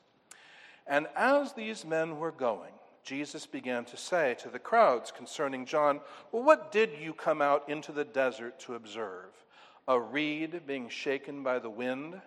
[0.88, 2.72] And as these men were going,
[3.04, 7.68] Jesus began to say to the crowds concerning John, Well, what did you come out
[7.68, 9.32] into the desert to observe?
[9.88, 12.22] A reed being shaken by the wind?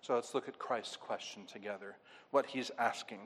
[0.00, 1.96] So let's look at Christ's question together,
[2.30, 3.20] what he's asking.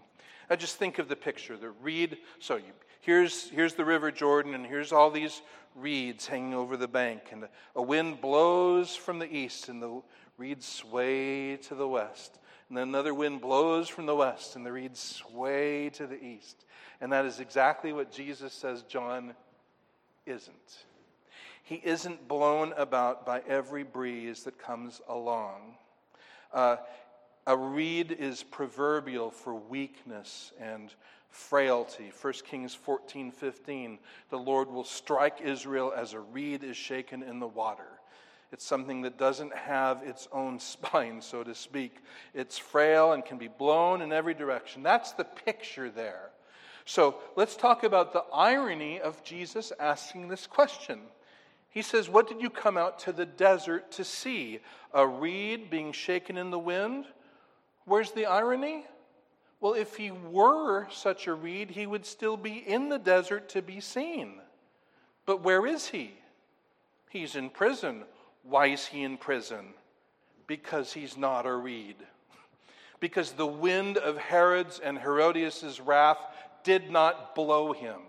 [0.49, 2.19] I just think of the picture, the reed.
[2.39, 5.43] So you, here's, here's the River Jordan, and here's all these
[5.75, 10.03] reeds hanging over the bank, and a wind blows from the east, and the
[10.37, 12.39] reeds sway to the west.
[12.71, 16.65] And then another wind blows from the west, and the reeds sway to the east.
[17.01, 19.35] And that is exactly what Jesus says John
[20.25, 20.85] isn't.
[21.65, 25.75] He isn't blown about by every breeze that comes along.
[26.53, 26.77] Uh,
[27.45, 30.95] a reed is proverbial for weakness and
[31.29, 32.13] frailty.
[32.21, 33.99] 1 Kings 14 15.
[34.31, 38.00] The Lord will strike Israel as a reed is shaken in the water.
[38.53, 41.97] It's something that doesn't have its own spine, so to speak.
[42.35, 44.83] It's frail and can be blown in every direction.
[44.83, 46.31] That's the picture there.
[46.85, 51.01] So let's talk about the irony of Jesus asking this question.
[51.69, 54.61] He says, What did you come out to the desert to see?
[54.93, 57.05] A reed being shaken in the wind?
[57.85, 58.87] Where's the irony?
[59.61, 63.63] Well, if he were such a reed, he would still be in the desert to
[63.63, 64.41] be seen.
[65.27, 66.15] But where is he?
[67.11, 68.05] He's in prison.
[68.43, 69.75] Why is he in prison?
[70.47, 71.97] Because he's not a reed.
[72.99, 76.19] Because the wind of Herod's and Herodias' wrath
[76.65, 78.01] did not blow him.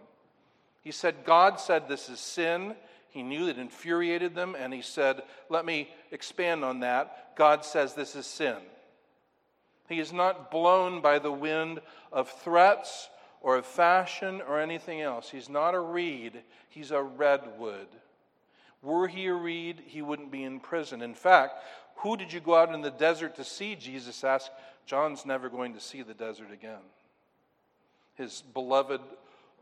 [0.81, 2.75] He said, God said this is sin.
[3.09, 7.35] He knew it infuriated them, and he said, Let me expand on that.
[7.35, 8.57] God says this is sin.
[9.87, 13.09] He is not blown by the wind of threats
[13.41, 15.29] or of fashion or anything else.
[15.29, 17.87] He's not a reed, he's a redwood.
[18.81, 21.01] Were he a reed, he wouldn't be in prison.
[21.01, 21.55] In fact,
[21.97, 23.75] who did you go out in the desert to see?
[23.75, 24.51] Jesus asked.
[24.85, 26.81] John's never going to see the desert again.
[28.15, 29.01] His beloved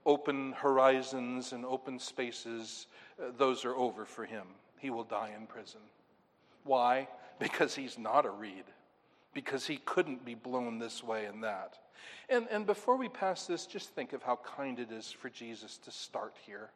[0.05, 2.87] open horizons and open spaces,
[3.21, 4.47] uh, those are over for him.
[4.79, 5.81] He will die in prison.
[6.63, 7.09] Why?
[7.37, 8.63] Because he's not a reed
[9.33, 11.77] because he couldn't be blown this way and that.
[12.29, 15.77] And, and before we pass this, just think of how kind it is for Jesus
[15.79, 16.69] to start here.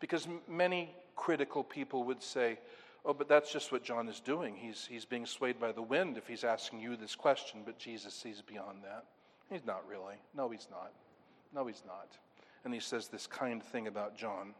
[0.00, 2.58] Because many critical people would say,
[3.04, 4.56] oh, but that's just what John is doing.
[4.56, 8.14] He's, he's being swayed by the wind if he's asking you this question, but Jesus
[8.14, 9.04] sees beyond that.
[9.50, 10.14] He's not really.
[10.34, 10.92] No, he's not.
[11.54, 12.08] No, he's not.
[12.64, 14.54] And he says this kind thing about John.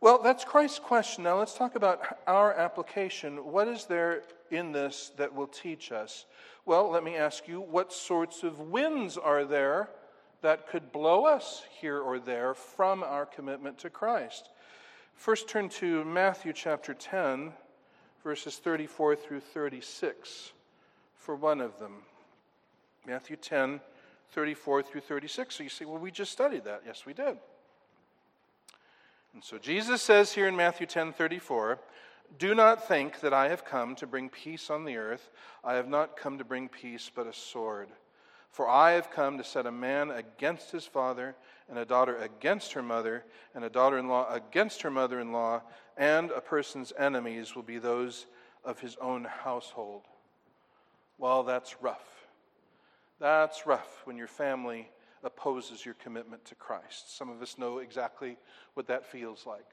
[0.00, 1.24] Well, that's Christ's question.
[1.24, 3.36] Now let's talk about our application.
[3.44, 6.24] What is there in this that will teach us?
[6.64, 9.90] Well, let me ask you what sorts of winds are there
[10.40, 14.48] that could blow us here or there from our commitment to Christ?
[15.16, 17.52] First, turn to Matthew chapter 10,
[18.22, 20.52] verses 34 through 36
[21.16, 21.94] for one of them.
[23.06, 23.80] Matthew 10,
[24.30, 25.56] 34 through 36.
[25.56, 26.82] So you say, well, we just studied that.
[26.86, 27.38] Yes, we did.
[29.34, 31.80] And so Jesus says here in Matthew 10 34,
[32.38, 35.30] Do not think that I have come to bring peace on the earth.
[35.64, 37.88] I have not come to bring peace, but a sword.
[38.50, 41.34] For I have come to set a man against his father,
[41.68, 43.24] and a daughter against her mother,
[43.54, 45.62] and a daughter in law against her mother in law,
[45.96, 48.26] and a person's enemies will be those
[48.64, 50.02] of his own household.
[51.18, 52.26] Well, that's rough.
[53.18, 54.90] That's rough when your family
[55.24, 57.16] opposes your commitment to Christ.
[57.16, 58.36] Some of us know exactly
[58.74, 59.66] what that feels like.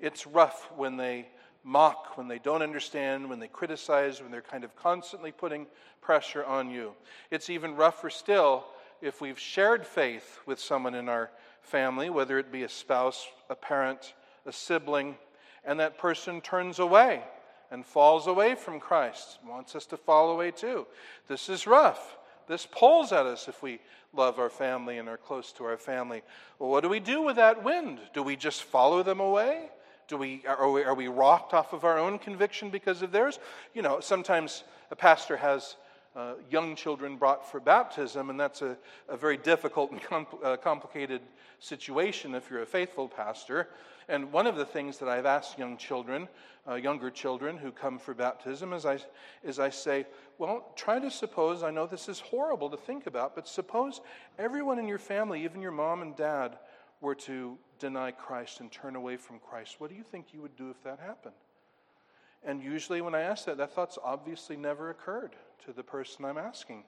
[0.00, 1.28] It's rough when they
[1.64, 5.66] mock, when they don't understand, when they criticize, when they're kind of constantly putting
[6.00, 6.92] pressure on you.
[7.30, 8.64] It's even rougher still
[9.02, 13.54] if we've shared faith with someone in our family, whether it be a spouse, a
[13.54, 14.14] parent,
[14.46, 15.16] a sibling,
[15.64, 17.22] and that person turns away
[17.70, 20.86] and falls away from Christ, wants us to fall away too.
[21.28, 22.16] This is rough.
[22.46, 23.80] This pulls at us if we
[24.12, 26.22] love our family and are close to our family.
[26.58, 27.98] Well, what do we do with that wind?
[28.14, 29.70] Do we just follow them away?
[30.08, 33.38] Do we, are, we, are we rocked off of our own conviction because of theirs?
[33.74, 35.76] You know, sometimes a pastor has
[36.14, 38.76] uh, young children brought for baptism, and that's a,
[39.08, 41.22] a very difficult and compl- uh, complicated
[41.58, 43.68] situation if you're a faithful pastor.
[44.08, 46.28] And one of the things that I've asked young children,
[46.68, 48.98] uh, younger children who come for baptism, is I,
[49.42, 50.06] is I say,
[50.38, 54.00] well, try to suppose, I know this is horrible to think about, but suppose
[54.38, 56.58] everyone in your family, even your mom and dad,
[57.00, 59.76] were to deny Christ and turn away from Christ.
[59.78, 61.34] What do you think you would do if that happened?
[62.44, 66.38] And usually, when I ask that, that thought's obviously never occurred to the person I'm
[66.38, 66.84] asking.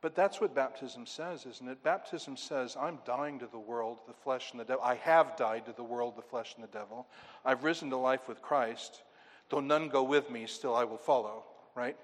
[0.00, 1.82] But that's what baptism says, isn't it?
[1.84, 4.82] Baptism says, I'm dying to the world, the flesh, and the devil.
[4.82, 7.06] I have died to the world, the flesh, and the devil.
[7.44, 9.02] I've risen to life with Christ.
[9.48, 11.44] Though none go with me, still I will follow,
[11.76, 11.96] right?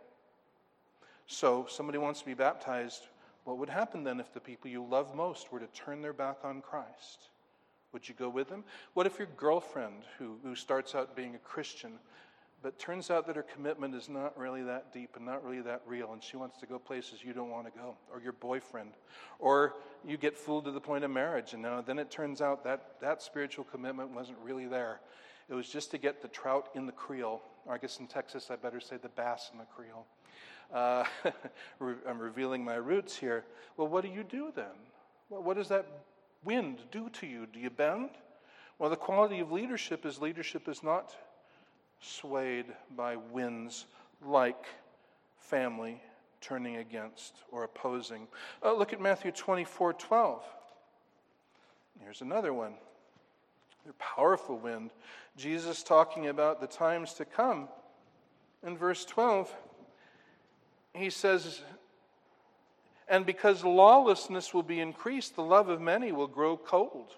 [1.27, 3.03] So, somebody wants to be baptized.
[3.45, 6.39] What would happen then if the people you love most were to turn their back
[6.45, 7.31] on Christ?
[7.93, 8.65] Would you go with them?
[8.95, 11.99] What if your girlfriend, who, who starts out being a Christian,
[12.61, 15.83] But turns out that her commitment is not really that deep and not really that
[15.87, 18.91] real, and she wants to go places you don't want to go, or your boyfriend,
[19.39, 22.65] or you get fooled to the point of marriage, and now then it turns out
[22.65, 25.01] that that spiritual commitment wasn't really there.
[25.49, 28.51] It was just to get the trout in the creel, or I guess in Texas
[28.51, 30.05] I better say the bass in the creel.
[30.73, 31.05] Uh,
[32.09, 33.45] I'm revealing my roots here.
[33.77, 34.75] Well, what do you do then?
[35.31, 35.87] Well, what does that
[36.45, 37.47] wind do to you?
[37.47, 38.11] Do you bend?
[38.79, 41.15] Well, the quality of leadership is leadership is not
[42.01, 43.87] swayed by winds
[44.25, 44.65] like
[45.39, 46.01] family
[46.41, 48.29] turning against or opposing.
[48.65, 50.43] Uh, look at Matthew 24 12.
[52.01, 52.75] Here's another one.
[53.89, 54.91] A powerful wind.
[55.37, 57.69] Jesus talking about the times to come.
[58.67, 59.55] In verse 12,
[60.95, 61.63] he says,
[63.09, 67.15] And because lawlessness will be increased, the love of many will grow cold.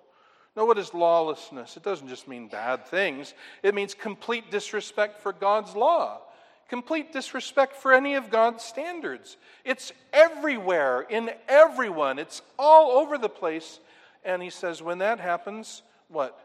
[0.56, 1.76] Now, what is lawlessness?
[1.76, 6.20] It doesn't just mean bad things, it means complete disrespect for God's law,
[6.68, 9.36] complete disrespect for any of God's standards.
[9.64, 13.78] It's everywhere, in everyone, it's all over the place.
[14.24, 16.38] And he says, when that happens, what?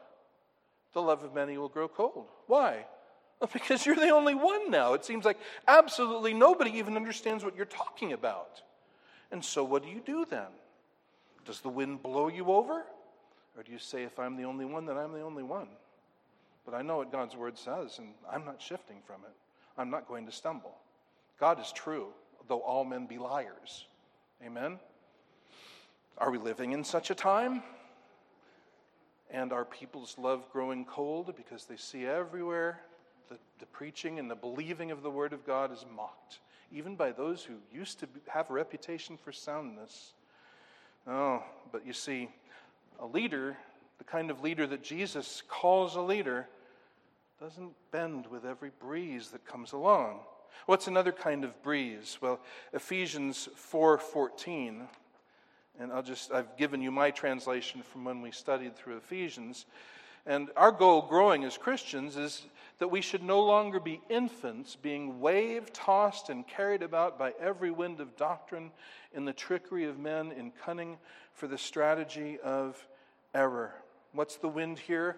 [0.93, 2.27] The love of many will grow cold.
[2.47, 2.85] Why?
[3.39, 4.93] Well, because you're the only one now.
[4.93, 5.37] It seems like
[5.67, 8.61] absolutely nobody even understands what you're talking about.
[9.31, 10.47] And so, what do you do then?
[11.45, 12.83] Does the wind blow you over?
[13.57, 15.67] Or do you say, if I'm the only one, then I'm the only one?
[16.65, 19.35] But I know what God's word says, and I'm not shifting from it.
[19.77, 20.75] I'm not going to stumble.
[21.39, 22.07] God is true,
[22.47, 23.85] though all men be liars.
[24.45, 24.79] Amen?
[26.17, 27.61] Are we living in such a time?
[29.29, 32.81] And are people's love growing cold because they see everywhere
[33.29, 36.39] the, the preaching and the believing of the Word of God is mocked,
[36.71, 40.13] even by those who used to have a reputation for soundness?
[41.07, 42.29] Oh, but you see,
[42.99, 43.57] a leader,
[43.97, 46.47] the kind of leader that Jesus calls a leader,
[47.39, 50.19] doesn't bend with every breeze that comes along.
[50.65, 52.17] What's another kind of breeze?
[52.21, 52.39] Well,
[52.73, 54.87] Ephesians 4:14
[55.79, 59.65] and I'll just I've given you my translation from when we studied through Ephesians.
[60.25, 62.45] And our goal growing as Christians is
[62.79, 67.71] that we should no longer be infants being waved, tossed, and carried about by every
[67.71, 68.71] wind of doctrine
[69.13, 70.97] in the trickery of men in cunning
[71.33, 72.85] for the strategy of
[73.33, 73.73] error.
[74.13, 75.17] What's the wind here?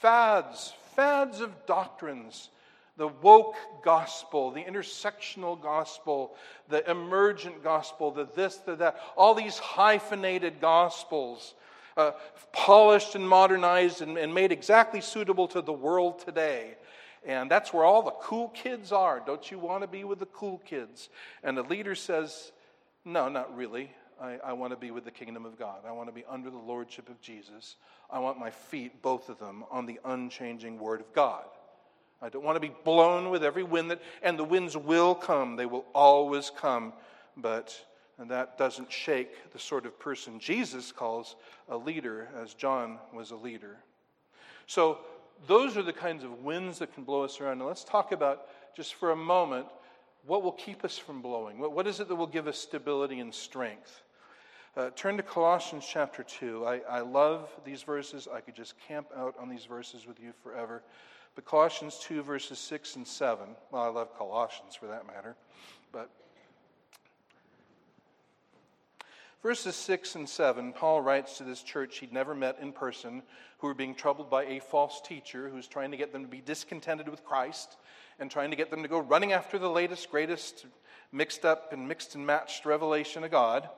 [0.00, 2.50] Fads, fads of doctrines.
[2.96, 6.36] The woke gospel, the intersectional gospel,
[6.68, 11.54] the emergent gospel, the this, the that, all these hyphenated gospels,
[11.96, 12.12] uh,
[12.52, 16.74] polished and modernized and, and made exactly suitable to the world today.
[17.26, 19.22] And that's where all the cool kids are.
[19.24, 21.08] Don't you want to be with the cool kids?
[21.42, 22.52] And the leader says,
[23.04, 23.90] No, not really.
[24.20, 25.80] I, I want to be with the kingdom of God.
[25.86, 27.76] I want to be under the lordship of Jesus.
[28.10, 31.44] I want my feet, both of them, on the unchanging word of God.
[32.22, 35.56] I don't want to be blown with every wind that, and the winds will come.
[35.56, 36.92] They will always come.
[37.36, 37.78] But
[38.18, 41.36] that doesn't shake the sort of person Jesus calls
[41.68, 43.78] a leader, as John was a leader.
[44.66, 44.98] So,
[45.46, 47.58] those are the kinds of winds that can blow us around.
[47.58, 48.46] Now, let's talk about,
[48.76, 49.66] just for a moment,
[50.26, 51.58] what will keep us from blowing?
[51.58, 54.02] What, what is it that will give us stability and strength?
[54.76, 56.66] Uh, turn to Colossians chapter 2.
[56.66, 58.26] I, I love these verses.
[58.32, 60.82] I could just camp out on these verses with you forever.
[61.34, 63.46] But Colossians 2, verses 6 and 7.
[63.70, 65.36] Well, I love Colossians for that matter.
[65.92, 66.10] But
[69.44, 73.22] verses 6 and 7, Paul writes to this church he'd never met in person
[73.58, 76.40] who were being troubled by a false teacher who's trying to get them to be
[76.40, 77.76] discontented with Christ
[78.18, 80.64] and trying to get them to go running after the latest, greatest,
[81.12, 83.68] mixed up and mixed and matched revelation of God.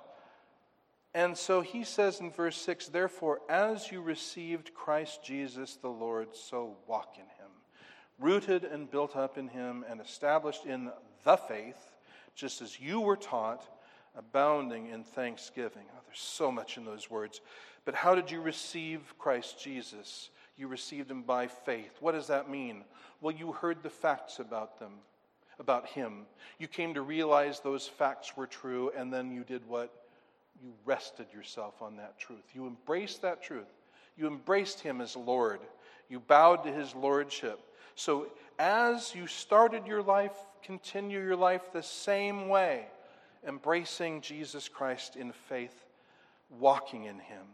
[1.12, 6.28] And so he says in verse 6 Therefore, as you received Christ Jesus the Lord,
[6.36, 7.50] so walk in him,
[8.20, 10.92] rooted and built up in him, and established in
[11.24, 11.96] the faith,
[12.36, 13.66] just as you were taught,
[14.16, 15.84] abounding in thanksgiving.
[15.90, 17.40] Oh, there's so much in those words.
[17.84, 20.30] But how did you receive Christ Jesus?
[20.56, 21.96] You received him by faith.
[22.00, 22.84] What does that mean?
[23.20, 24.92] Well, you heard the facts about them,
[25.58, 26.26] about him.
[26.58, 29.92] You came to realize those facts were true, and then you did what?
[30.62, 32.44] You rested yourself on that truth.
[32.54, 33.66] You embraced that truth.
[34.16, 35.60] You embraced him as Lord.
[36.08, 37.60] You bowed to his lordship.
[37.94, 42.86] So, as you started your life, continue your life the same way,
[43.46, 45.84] embracing Jesus Christ in faith,
[46.50, 47.46] walking in him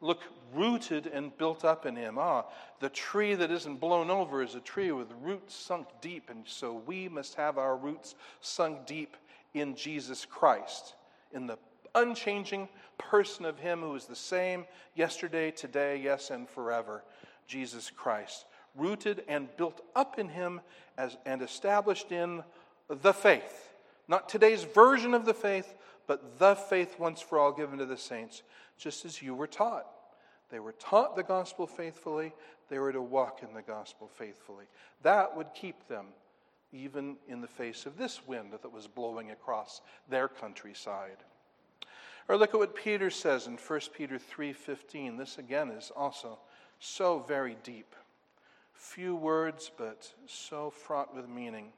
[0.00, 0.22] look
[0.54, 2.16] rooted and built up in him.
[2.18, 2.44] Ah,
[2.80, 6.82] the tree that isn't blown over is a tree with roots sunk deep, and so
[6.86, 9.16] we must have our roots sunk deep
[9.54, 10.94] in Jesus Christ,
[11.32, 11.58] in the
[11.94, 12.68] unchanging
[12.98, 17.02] person of him who is the same yesterday, today, yes, and forever,
[17.46, 18.46] Jesus Christ.
[18.74, 20.60] rooted and built up in him
[20.98, 22.44] as, and established in
[22.88, 23.70] the faith.
[24.08, 25.74] Not today's version of the faith,
[26.06, 28.42] but the faith once for all given to the saints,
[28.78, 29.86] just as you were taught.
[30.50, 32.32] They were taught the gospel faithfully,
[32.68, 34.66] they were to walk in the gospel faithfully.
[35.02, 36.06] That would keep them
[36.72, 41.18] even in the face of this wind that was blowing across their countryside.
[42.28, 45.16] Or look at what Peter says in 1 Peter 3:15.
[45.16, 46.38] This again is also
[46.78, 47.94] so very deep.
[48.72, 51.72] Few words but so fraught with meaning.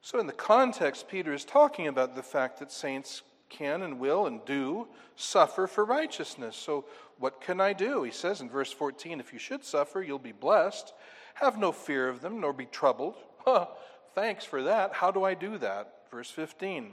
[0.00, 4.26] So in the context Peter is talking about the fact that saints can and will
[4.26, 6.56] and do suffer for righteousness.
[6.56, 6.84] So
[7.18, 8.02] what can I do?
[8.02, 10.92] He says in verse 14, if you should suffer, you'll be blessed.
[11.34, 13.16] Have no fear of them, nor be troubled.
[13.44, 13.66] Huh,
[14.14, 14.92] thanks for that.
[14.92, 16.02] How do I do that?
[16.10, 16.92] Verse 15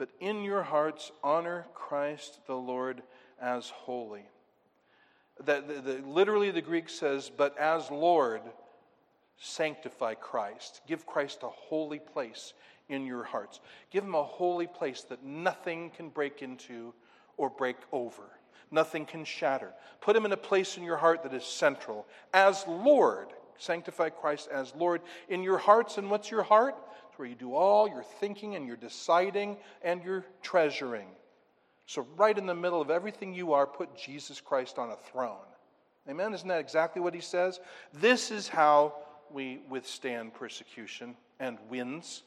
[0.00, 3.02] but in your hearts honor Christ the Lord
[3.38, 4.24] as holy.
[5.44, 8.40] That the, the, literally the Greek says, but as Lord,
[9.40, 10.82] sanctify Christ.
[10.86, 12.52] Give Christ a holy place
[12.88, 13.60] in your hearts.
[13.90, 16.92] Give him a holy place that nothing can break into
[17.36, 18.22] or break over.
[18.70, 19.72] Nothing can shatter.
[20.00, 22.06] Put him in a place in your heart that is central.
[22.32, 25.98] As Lord, sanctify Christ as Lord in your hearts.
[25.98, 26.76] And what's your heart?
[27.08, 31.08] It's where you do all your thinking and your deciding and your treasuring.
[31.86, 35.38] So, right in the middle of everything you are, put Jesus Christ on a throne.
[36.08, 36.32] Amen?
[36.32, 37.58] Isn't that exactly what he says?
[37.92, 38.94] This is how
[39.32, 42.22] we withstand persecution and wins.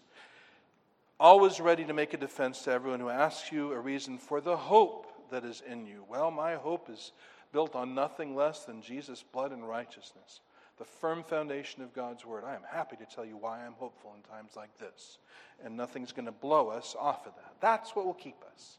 [1.19, 4.57] Always ready to make a defense to everyone who asks you a reason for the
[4.57, 6.03] hope that is in you.
[6.09, 7.11] Well, my hope is
[7.51, 10.41] built on nothing less than Jesus' blood and righteousness
[10.77, 12.43] the firm foundation of God's Word.
[12.45, 15.17] I am happy to tell you why I'm hopeful in times like this.
[15.63, 17.53] And nothing's going to blow us off of that.
[17.61, 18.77] That's what will keep us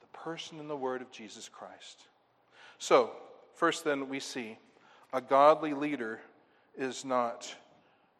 [0.00, 2.06] the person and the Word of Jesus Christ.
[2.78, 3.10] So,
[3.54, 4.58] first, then, we see
[5.12, 6.20] a godly leader
[6.76, 7.54] is not.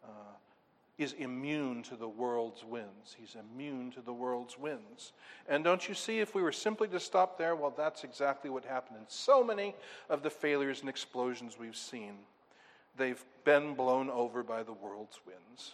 [0.05, 0.09] Uh,
[0.97, 3.17] is immune to the world's winds.
[3.19, 5.13] He's immune to the world's winds.
[5.49, 8.65] And don't you see, if we were simply to stop there, well, that's exactly what
[8.65, 9.75] happened in so many
[10.09, 12.15] of the failures and explosions we've seen
[12.97, 15.73] they've been blown over by the world's winds.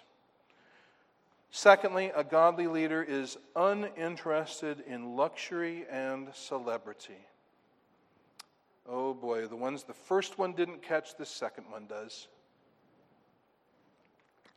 [1.51, 7.27] Secondly, a godly leader is uninterested in luxury and celebrity.
[8.89, 12.29] Oh boy, the ones the first one didn't catch, the second one does.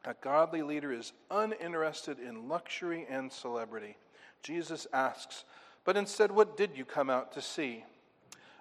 [0.05, 3.97] A godly leader is uninterested in luxury and celebrity.
[4.41, 5.45] Jesus asks,
[5.85, 7.85] But instead, what did you come out to see?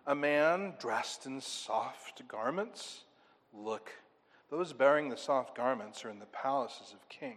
[0.06, 3.02] A man dressed in soft garments?
[3.52, 3.90] Look,
[4.50, 7.36] those bearing the soft garments are in the palaces of kings.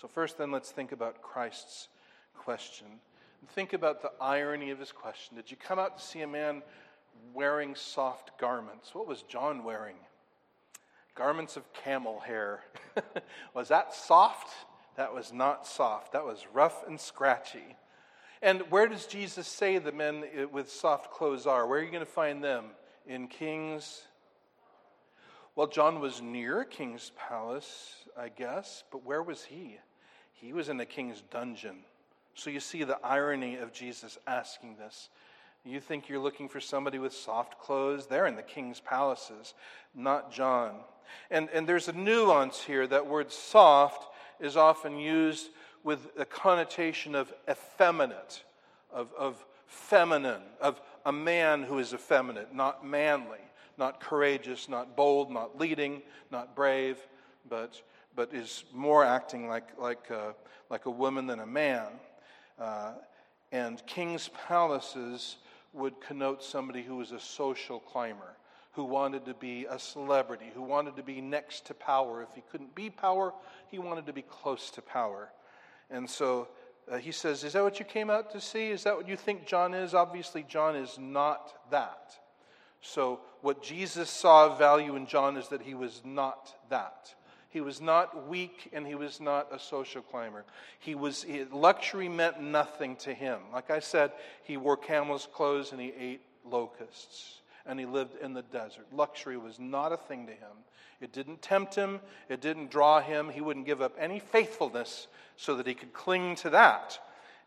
[0.00, 1.88] So, first, then, let's think about Christ's
[2.34, 2.86] question.
[3.40, 5.36] And Think about the irony of his question.
[5.36, 6.62] Did you come out to see a man
[7.34, 8.94] wearing soft garments?
[8.94, 9.96] What was John wearing?
[11.14, 12.60] Garments of camel hair.
[13.54, 14.48] was that soft?
[14.96, 16.12] That was not soft.
[16.12, 17.76] That was rough and scratchy.
[18.40, 21.66] And where does Jesus say the men with soft clothes are?
[21.66, 22.66] Where are you going to find them?
[23.06, 24.02] In Kings
[25.54, 29.78] well, John was near king's palace, I guess, but where was he?
[30.32, 31.80] He was in the king's dungeon.
[32.34, 35.10] So you see the irony of Jesus asking this.
[35.64, 38.06] You think you're looking for somebody with soft clothes?
[38.06, 39.54] They're in the king's palaces,
[39.94, 40.76] not John.
[41.30, 42.86] And, and there's a nuance here.
[42.86, 45.50] That word soft is often used
[45.84, 48.42] with a connotation of effeminate,
[48.92, 53.38] of, of feminine, of a man who is effeminate, not manly
[53.78, 56.98] not courageous, not bold, not leading, not brave,
[57.48, 57.80] but,
[58.14, 60.34] but is more acting like, like, a,
[60.70, 61.86] like a woman than a man.
[62.58, 62.92] Uh,
[63.50, 65.36] and king's palaces
[65.72, 68.36] would connote somebody who was a social climber,
[68.72, 72.22] who wanted to be a celebrity, who wanted to be next to power.
[72.22, 73.32] If he couldn't be power,
[73.70, 75.30] he wanted to be close to power.
[75.90, 76.48] And so
[76.90, 78.70] uh, he says, Is that what you came out to see?
[78.70, 79.94] Is that what you think John is?
[79.94, 82.18] Obviously, John is not that.
[82.80, 87.14] So, what Jesus saw of value in John is that he was not that.
[87.52, 90.44] He was not weak and he was not a social climber.
[90.78, 93.40] He was he, luxury meant nothing to him.
[93.52, 98.32] Like I said, he wore camel's clothes and he ate locusts and he lived in
[98.32, 98.86] the desert.
[98.90, 100.64] Luxury was not a thing to him.
[101.00, 103.28] It didn't tempt him, it didn't draw him.
[103.28, 106.98] He wouldn't give up any faithfulness so that he could cling to that.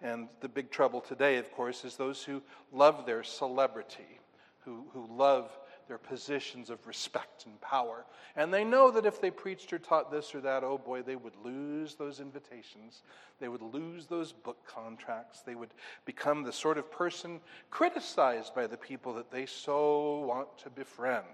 [0.02, 4.20] And the big trouble today, of course, is those who love their celebrity
[4.66, 5.50] who, who love
[5.88, 8.06] their positions of respect and power.
[8.36, 11.16] And they know that if they preached or taught this or that, oh boy, they
[11.16, 13.04] would lose those invitations.
[13.40, 15.42] They would lose those book contracts.
[15.42, 15.74] They would
[16.06, 21.26] become the sort of person criticized by the people that they so want to befriend.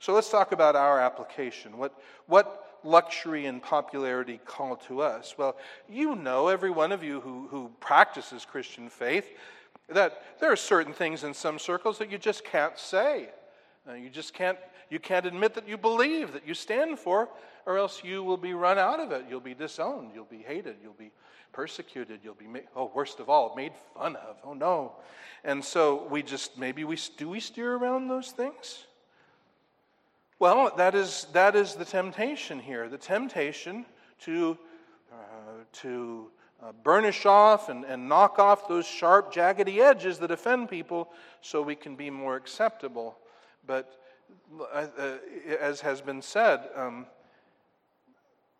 [0.00, 1.78] So let's talk about our application.
[1.78, 5.36] What, what luxury and popularity call to us?
[5.38, 5.56] Well,
[5.88, 9.30] you know, every one of you who, who practices Christian faith,
[9.88, 13.28] that there are certain things in some circles that you just can't say.
[13.88, 14.58] Uh, you just can't,
[14.90, 17.28] you can't admit that you believe, that you stand for,
[17.64, 19.24] or else you will be run out of it.
[19.28, 20.10] You'll be disowned.
[20.14, 20.76] You'll be hated.
[20.82, 21.10] You'll be
[21.52, 22.20] persecuted.
[22.22, 24.36] You'll be, made, oh, worst of all, made fun of.
[24.44, 24.92] Oh, no.
[25.44, 28.84] And so we just, maybe we, do we steer around those things?
[30.38, 32.88] Well, that is, that is the temptation here.
[32.88, 33.86] The temptation
[34.20, 34.58] to,
[35.12, 35.16] uh,
[35.72, 36.30] to
[36.62, 41.10] uh, burnish off and, and knock off those sharp, jaggedy edges that offend people
[41.40, 43.16] so we can be more acceptable.
[43.68, 43.96] But
[44.60, 45.16] uh, uh,
[45.60, 47.06] as has been said, um,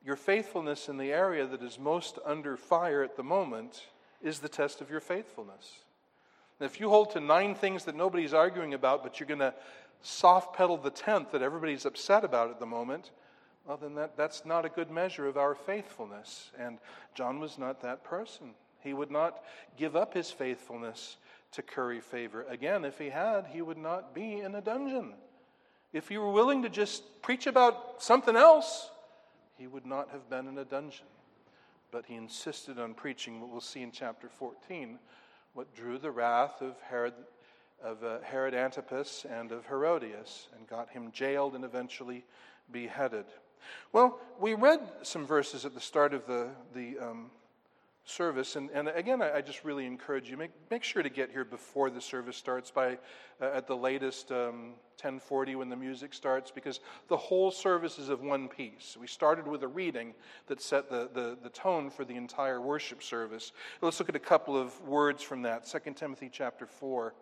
[0.05, 3.87] your faithfulness in the area that is most under fire at the moment
[4.23, 5.81] is the test of your faithfulness.
[6.61, 9.55] And if you hold to nine things that nobody's arguing about, but you're going to
[10.03, 13.11] soft pedal the tenth that everybody's upset about at the moment,
[13.67, 16.51] well, then that, that's not a good measure of our faithfulness.
[16.59, 16.79] And
[17.15, 18.51] John was not that person.
[18.83, 19.43] He would not
[19.77, 21.17] give up his faithfulness
[21.53, 22.45] to curry favor.
[22.49, 25.15] Again, if he had, he would not be in a dungeon.
[25.93, 28.91] If he were willing to just preach about something else,
[29.57, 31.07] he would not have been in a dungeon.
[31.91, 34.99] But he insisted on preaching what we'll see in chapter 14,
[35.55, 37.15] what drew the wrath of Herod,
[37.83, 42.25] of uh, Herod Antipas and of Herodias, and got him jailed and eventually
[42.71, 43.25] beheaded.
[43.93, 47.31] Well, we read some verses at the start of the, the um,
[48.09, 48.57] service.
[48.57, 51.45] And, and again, I, I, just really encourage you, make, make sure to get here
[51.45, 52.99] before the service starts by
[53.41, 58.09] uh, at the latest um, 1040 when the music starts, because the whole service is
[58.09, 58.97] of one piece.
[58.99, 60.15] We started with a reading
[60.47, 63.53] that set the, the, the tone for the entire worship service.
[63.83, 67.15] Let's look at a couple of words from that, 2 Timothy chapter 4.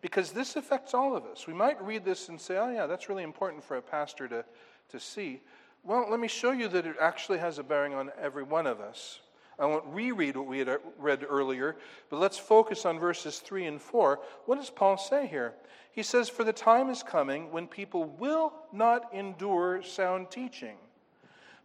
[0.00, 1.46] Because this affects all of us.
[1.46, 4.44] We might read this and say, oh, yeah, that's really important for a pastor to,
[4.90, 5.40] to see.
[5.82, 8.80] Well, let me show you that it actually has a bearing on every one of
[8.80, 9.20] us.
[9.58, 11.76] I won't reread what we had uh, read earlier,
[12.10, 14.20] but let's focus on verses 3 and 4.
[14.46, 15.54] What does Paul say here?
[15.90, 20.76] He says, For the time is coming when people will not endure sound teaching,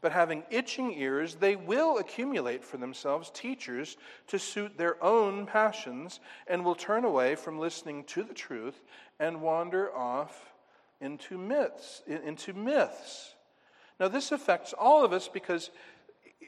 [0.02, 6.20] but having itching ears, they will accumulate for themselves teachers to suit their own passions,
[6.48, 8.82] and will turn away from listening to the truth
[9.20, 10.52] and wander off
[11.00, 12.02] into myths.
[12.08, 13.36] Into myths.
[14.00, 15.70] Now, this affects all of us because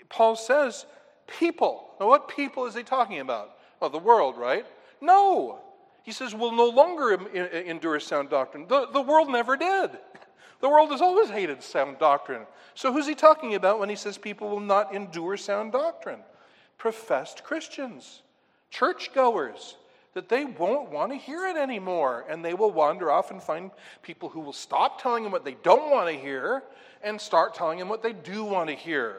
[0.10, 0.88] Paul says,
[1.28, 1.90] people.
[2.00, 3.58] Now, what people is he talking about?
[3.80, 4.66] Well, the world, right?
[5.02, 5.60] No.
[6.04, 8.68] He says, we'll no longer endure sound doctrine.
[8.68, 9.92] The, the world never did.
[10.62, 12.44] The world has always hated sound doctrine.
[12.76, 16.22] So, who's he talking about when he says people will not endure sound doctrine?
[16.78, 18.22] Professed Christians,
[18.72, 19.76] churchgoers,
[20.16, 22.26] that they won't want to hear it anymore.
[22.28, 23.70] And they will wander off and find
[24.02, 26.64] people who will stop telling them what they don't want to hear
[27.04, 29.18] and start telling them what they do want to hear.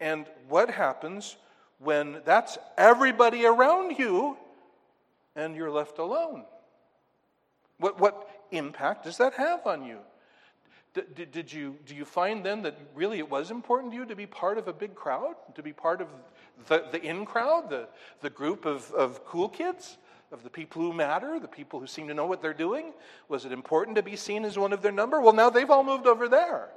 [0.00, 1.36] And what happens
[1.78, 4.36] when that's everybody around you
[5.36, 6.44] and you're left alone?
[7.78, 9.98] What, what impact does that have on you?
[10.94, 14.14] Did, did, you, do you find then that really it was important to you to
[14.14, 16.06] be part of a big crowd, to be part of
[16.68, 17.88] the, the in crowd, the,
[18.20, 19.98] the group of, of cool kids,
[20.30, 22.92] of the people who matter, the people who seem to know what they're doing?
[23.28, 25.20] Was it important to be seen as one of their number?
[25.20, 26.68] Well, now they've all moved over there.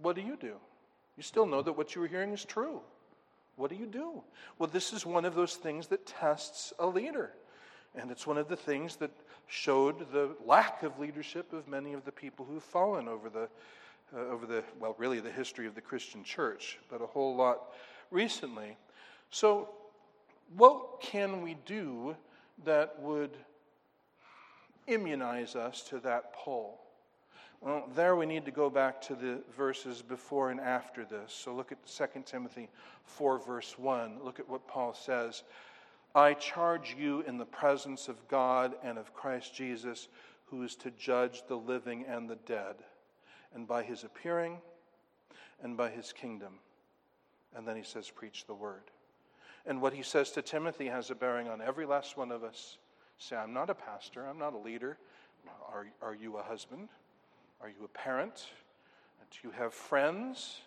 [0.00, 0.54] What do you do?
[1.18, 2.80] You still know that what you were hearing is true.
[3.56, 4.22] What do you do?
[4.56, 7.32] Well, this is one of those things that tests a leader.
[7.96, 9.10] And it's one of the things that
[9.48, 13.48] showed the lack of leadership of many of the people who've fallen over the,
[14.14, 17.72] uh, over the well, really the history of the Christian church, but a whole lot
[18.12, 18.76] recently.
[19.32, 19.70] So,
[20.56, 22.16] what can we do
[22.64, 23.36] that would
[24.86, 26.78] immunize us to that pull?
[27.60, 31.32] Well, there we need to go back to the verses before and after this.
[31.32, 32.68] So look at 2 Timothy
[33.04, 34.20] 4, verse 1.
[34.22, 35.42] Look at what Paul says.
[36.14, 40.08] I charge you in the presence of God and of Christ Jesus,
[40.46, 42.76] who is to judge the living and the dead,
[43.54, 44.58] and by his appearing
[45.62, 46.54] and by his kingdom.
[47.56, 48.84] And then he says, Preach the word.
[49.66, 52.78] And what he says to Timothy has a bearing on every last one of us.
[53.18, 54.96] Say, I'm not a pastor, I'm not a leader.
[55.72, 56.88] Are, are you a husband?
[57.60, 58.46] Are you a parent?
[59.30, 60.60] Do you have friends?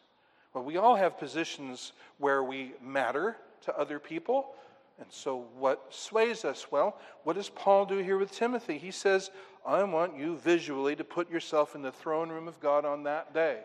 [0.54, 4.54] Well, we all have positions where we matter to other people.
[5.00, 6.72] And so, what sways us?
[6.72, 8.78] Well, what does Paul do here with Timothy?
[8.78, 9.32] He says,
[9.66, 13.34] I want you visually to put yourself in the throne room of God on that
[13.34, 13.60] day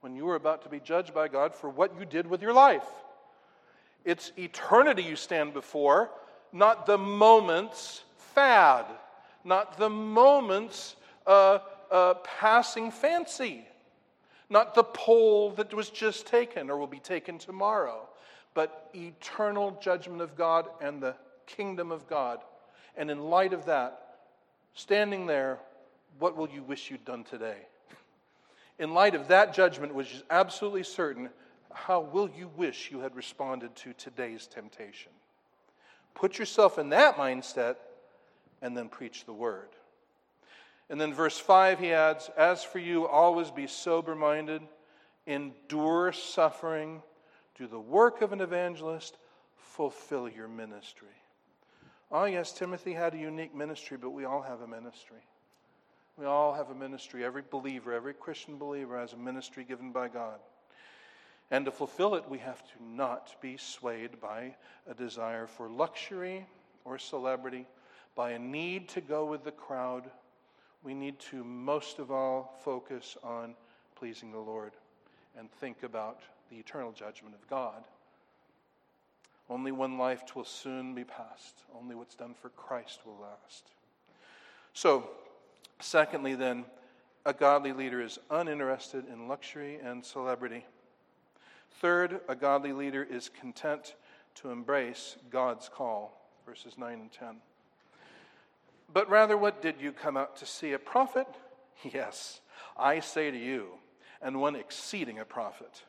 [0.00, 2.52] when you are about to be judged by God for what you did with your
[2.52, 2.86] life.
[4.04, 6.10] It's eternity you stand before,
[6.52, 8.84] not the moment's fad,
[9.44, 10.96] not the moment's
[11.26, 11.60] a,
[11.90, 13.66] a passing fancy,
[14.50, 18.08] not the poll that was just taken or will be taken tomorrow,
[18.54, 21.14] but eternal judgment of God and the
[21.46, 22.40] kingdom of God.
[22.96, 24.18] And in light of that,
[24.74, 25.58] standing there,
[26.18, 27.58] what will you wish you'd done today?
[28.78, 31.30] In light of that judgment, which is absolutely certain,
[31.72, 35.12] how will you wish you had responded to today's temptation?
[36.14, 37.76] Put yourself in that mindset
[38.62, 39.68] and then preach the word.
[40.90, 44.62] And then verse 5, he adds, As for you, always be sober minded,
[45.26, 47.02] endure suffering,
[47.54, 49.18] do the work of an evangelist,
[49.56, 51.08] fulfill your ministry.
[52.10, 55.20] Oh, yes, Timothy had a unique ministry, but we all have a ministry.
[56.16, 57.24] We all have a ministry.
[57.24, 60.40] Every believer, every Christian believer has a ministry given by God.
[61.50, 64.56] And to fulfill it, we have to not be swayed by
[64.88, 66.46] a desire for luxury
[66.84, 67.66] or celebrity,
[68.14, 70.10] by a need to go with the crowd.
[70.82, 73.54] We need to most of all focus on
[73.96, 74.72] pleasing the Lord
[75.36, 76.20] and think about
[76.50, 77.84] the eternal judgment of God.
[79.50, 81.62] Only one life will soon be past.
[81.78, 83.64] Only what's done for Christ will last.
[84.74, 85.08] So,
[85.80, 86.64] secondly, then,
[87.24, 90.64] a godly leader is uninterested in luxury and celebrity.
[91.80, 93.94] Third, a godly leader is content
[94.36, 97.36] to embrace God's call, verses 9 and 10.
[98.92, 100.72] But rather, what did you come out to see?
[100.72, 101.26] A prophet?
[101.84, 102.40] Yes,
[102.76, 103.68] I say to you,
[104.20, 105.84] and one exceeding a prophet.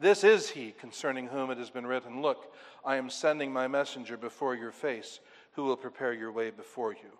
[0.00, 2.54] This is he concerning whom it has been written Look,
[2.86, 5.20] I am sending my messenger before your face,
[5.52, 7.12] who will prepare your way before you.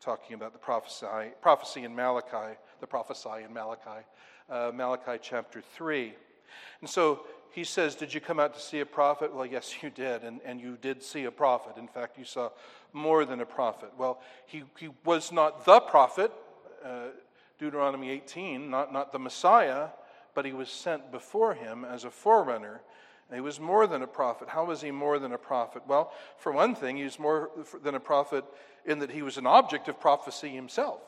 [0.00, 1.06] Talking about the prophecy,
[1.42, 4.06] prophecy in Malachi, the prophesy in Malachi,
[4.50, 6.14] uh, Malachi chapter 3.
[6.80, 9.32] And so he says, Did you come out to see a prophet?
[9.32, 10.24] Well, yes, you did.
[10.24, 11.76] And, and you did see a prophet.
[11.76, 12.50] In fact, you saw
[12.92, 13.90] more than a prophet.
[13.96, 16.32] Well, he, he was not the prophet,
[16.84, 17.06] uh,
[17.58, 19.88] Deuteronomy 18, not, not the Messiah,
[20.34, 22.80] but he was sent before him as a forerunner.
[23.28, 24.48] And he was more than a prophet.
[24.48, 25.82] How was he more than a prophet?
[25.86, 27.50] Well, for one thing, he was more
[27.84, 28.44] than a prophet
[28.84, 31.00] in that he was an object of prophecy himself.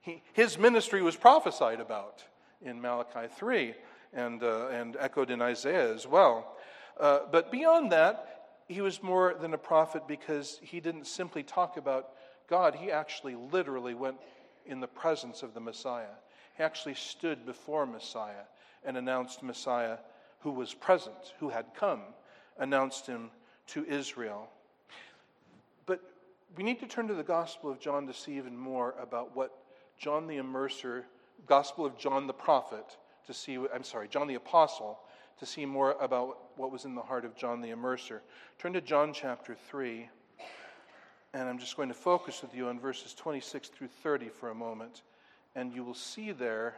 [0.00, 2.24] He, his ministry was prophesied about
[2.62, 3.74] in Malachi 3
[4.14, 6.56] and, uh, and echoed in Isaiah as well.
[6.98, 8.30] Uh, but beyond that,
[8.68, 12.10] he was more than a prophet because he didn't simply talk about
[12.48, 14.18] God, he actually literally went
[14.66, 16.14] in the presence of the Messiah.
[16.56, 18.44] He actually stood before Messiah
[18.84, 19.98] and announced Messiah
[20.40, 22.02] who was present, who had come,
[22.58, 23.30] announced him
[23.68, 24.48] to Israel.
[25.86, 26.00] But
[26.56, 29.58] we need to turn to the Gospel of John to see even more about what
[29.98, 31.04] John the Immerser,
[31.46, 32.96] Gospel of John the Prophet,
[33.26, 34.98] to see, I'm sorry, John the Apostle,
[35.38, 38.20] to see more about what was in the heart of John the Immerser.
[38.58, 40.08] Turn to John chapter 3,
[41.32, 44.54] and I'm just going to focus with you on verses 26 through 30 for a
[44.54, 45.02] moment,
[45.54, 46.76] and you will see there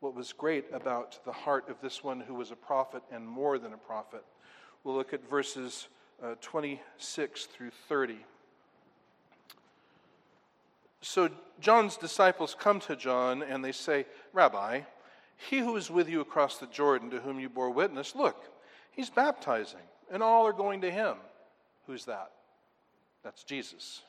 [0.00, 3.58] what was great about the heart of this one who was a prophet and more
[3.58, 4.24] than a prophet.
[4.84, 5.88] We'll look at verses
[6.22, 8.18] uh, 26 through 30.
[11.00, 11.30] So
[11.60, 14.80] John's disciples come to John and they say, Rabbi,
[15.36, 18.42] he who is with you across the Jordan, to whom you bore witness, look,
[18.90, 19.80] he's baptizing,
[20.10, 21.16] and all are going to him.
[21.86, 22.30] Who's that?
[23.22, 24.02] That's Jesus.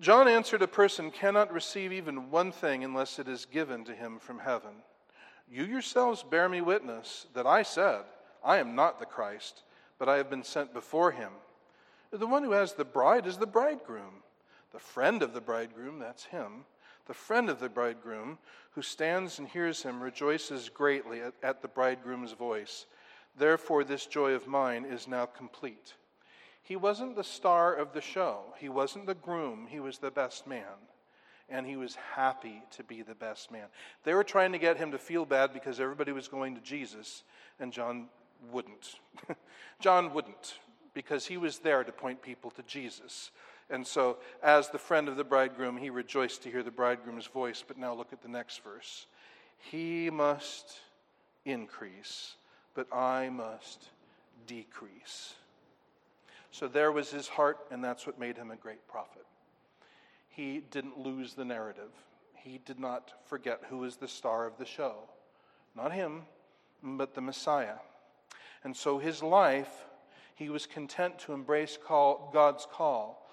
[0.00, 4.18] John answered, A person cannot receive even one thing unless it is given to him
[4.18, 4.72] from heaven.
[5.50, 8.02] You yourselves bear me witness that I said,
[8.44, 9.62] I am not the Christ,
[9.98, 11.30] but I have been sent before him.
[12.12, 14.22] The one who has the bride is the bridegroom.
[14.72, 16.64] The friend of the bridegroom, that's him
[17.06, 18.38] the friend of the bridegroom,
[18.72, 22.86] who stands and hears him, rejoices greatly at, at, the bridegroom's voice.
[23.38, 25.94] Therefore, this joy of mine is now complete.
[26.62, 30.46] He wasn't the star of the show, he wasn't the groom, he was the best
[30.46, 30.64] man.
[31.48, 33.66] And he was happy to be the best man.
[34.02, 37.22] They were trying to get him to feel bad because everybody was going to Jesus,
[37.60, 38.08] and John
[38.50, 38.96] wouldn't.
[39.80, 40.58] John wouldn't,
[40.92, 43.30] because he was there to point people to Jesus.
[43.68, 47.64] And so, as the friend of the bridegroom, he rejoiced to hear the bridegroom's voice.
[47.66, 49.06] But now look at the next verse.
[49.58, 50.78] He must
[51.44, 52.34] increase,
[52.74, 53.88] but I must
[54.46, 55.34] decrease.
[56.52, 59.26] So there was his heart, and that's what made him a great prophet.
[60.28, 61.90] He didn't lose the narrative,
[62.34, 64.94] he did not forget who was the star of the show.
[65.74, 66.22] Not him,
[66.82, 67.78] but the Messiah.
[68.62, 69.84] And so his life,
[70.34, 73.25] he was content to embrace call, God's call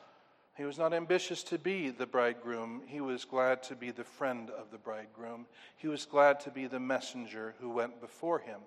[0.56, 2.84] he was not ambitious to be the bridegroom.
[2.86, 5.48] He was glad to be the friend of the bridegroom.
[5.78, 8.60] He was glad to be the messenger who went before him.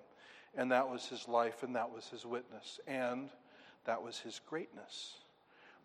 [0.55, 3.29] And that was his life, and that was his witness, and
[3.85, 5.13] that was his greatness.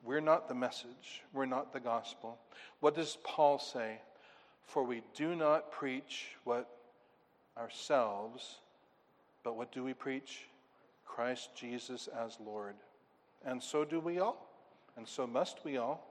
[0.02, 2.38] We're not the message, we're not the gospel.
[2.80, 4.00] What does Paul say?
[4.64, 6.68] For we do not preach what
[7.56, 8.56] ourselves,
[9.44, 10.46] but what do we preach?
[11.04, 12.74] Christ Jesus as Lord.
[13.44, 14.48] And so do we all,
[14.96, 16.06] and so must we all.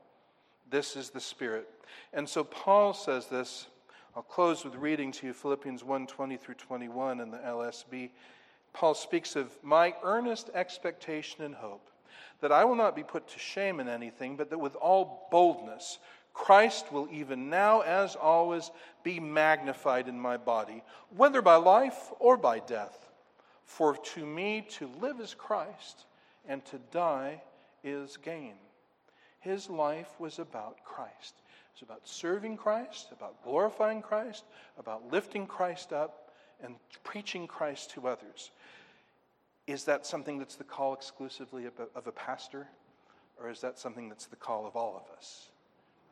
[0.70, 1.68] This is the Spirit.
[2.14, 3.68] And so Paul says this.
[4.16, 8.10] I'll close with reading to you Philippians 1 20 through 21 in the LSB.
[8.74, 11.90] Paul speaks of my earnest expectation and hope
[12.42, 16.00] that I will not be put to shame in anything, but that with all boldness,
[16.34, 18.72] Christ will even now, as always,
[19.04, 20.84] be magnified in my body,
[21.16, 23.10] whether by life or by death.
[23.66, 26.06] For to me to live is Christ,
[26.48, 27.42] and to die
[27.84, 28.56] is gain.
[29.42, 31.36] His life was about Christ.
[31.36, 34.46] It was about serving Christ, about glorifying Christ,
[34.78, 36.32] about lifting Christ up,
[36.64, 38.52] and preaching Christ to others.
[39.68, 42.68] Is that something that's the call exclusively of a, pastor?
[43.42, 45.50] Or is that something that's the call of all of us?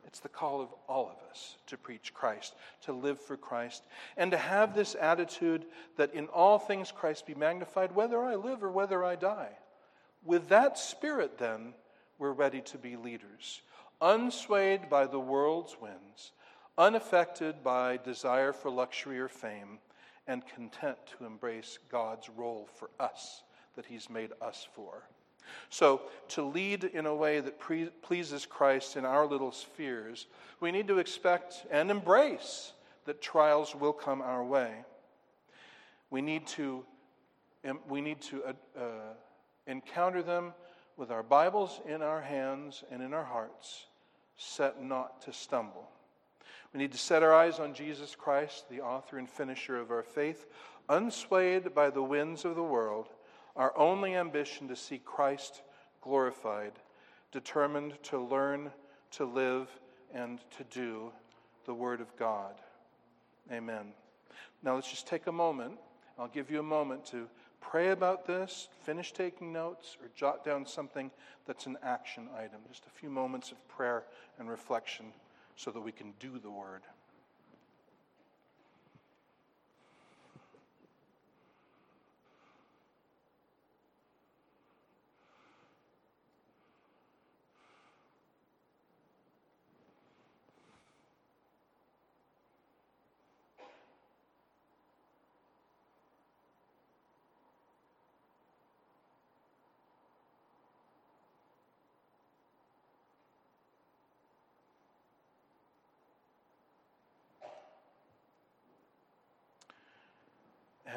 [0.07, 2.55] It's the call of all of us to preach Christ,
[2.85, 3.83] to live for Christ,
[4.17, 5.65] and to have this attitude
[5.97, 9.51] that in all things Christ be magnified, whether I live or whether I die.
[10.25, 11.73] With that spirit, then,
[12.19, 13.61] we're ready to be leaders,
[14.01, 16.33] unswayed by the world's winds,
[16.77, 19.79] unaffected by desire for luxury or fame,
[20.27, 23.41] and content to embrace God's role for us
[23.75, 25.03] that He's made us for.
[25.69, 30.27] So, to lead in a way that pre- pleases Christ in our little spheres,
[30.59, 32.73] we need to expect and embrace
[33.05, 34.71] that trials will come our way.
[36.11, 36.85] We need to,
[37.87, 39.13] we need to uh, uh,
[39.65, 40.53] encounter them
[40.99, 43.85] with our Bibles in our hands and in our hearts,
[44.35, 45.89] set not to stumble.
[46.73, 50.03] We need to set our eyes on Jesus Christ, the author and finisher of our
[50.03, 50.45] faith,
[50.89, 53.07] unswayed by the winds of the world,
[53.55, 55.61] our only ambition to see Christ
[56.01, 56.73] glorified,
[57.31, 58.69] determined to learn,
[59.11, 59.69] to live,
[60.13, 61.13] and to do
[61.65, 62.55] the Word of God.
[63.53, 63.93] Amen.
[64.63, 65.79] Now let's just take a moment.
[66.17, 67.29] I'll give you a moment to
[67.61, 71.11] pray about this, finish taking notes, or jot down something
[71.45, 72.61] that's an action item.
[72.67, 74.03] Just a few moments of prayer
[74.37, 75.07] and reflection
[75.55, 76.81] so that we can do the word.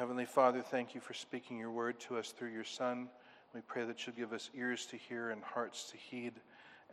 [0.03, 3.07] Heavenly Father, thank you for speaking your word to us through your Son.
[3.55, 6.33] We pray that you'll give us ears to hear and hearts to heed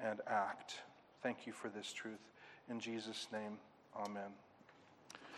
[0.00, 0.76] and act.
[1.20, 2.20] Thank you for this truth.
[2.68, 3.58] In Jesus' name,
[3.96, 4.30] amen.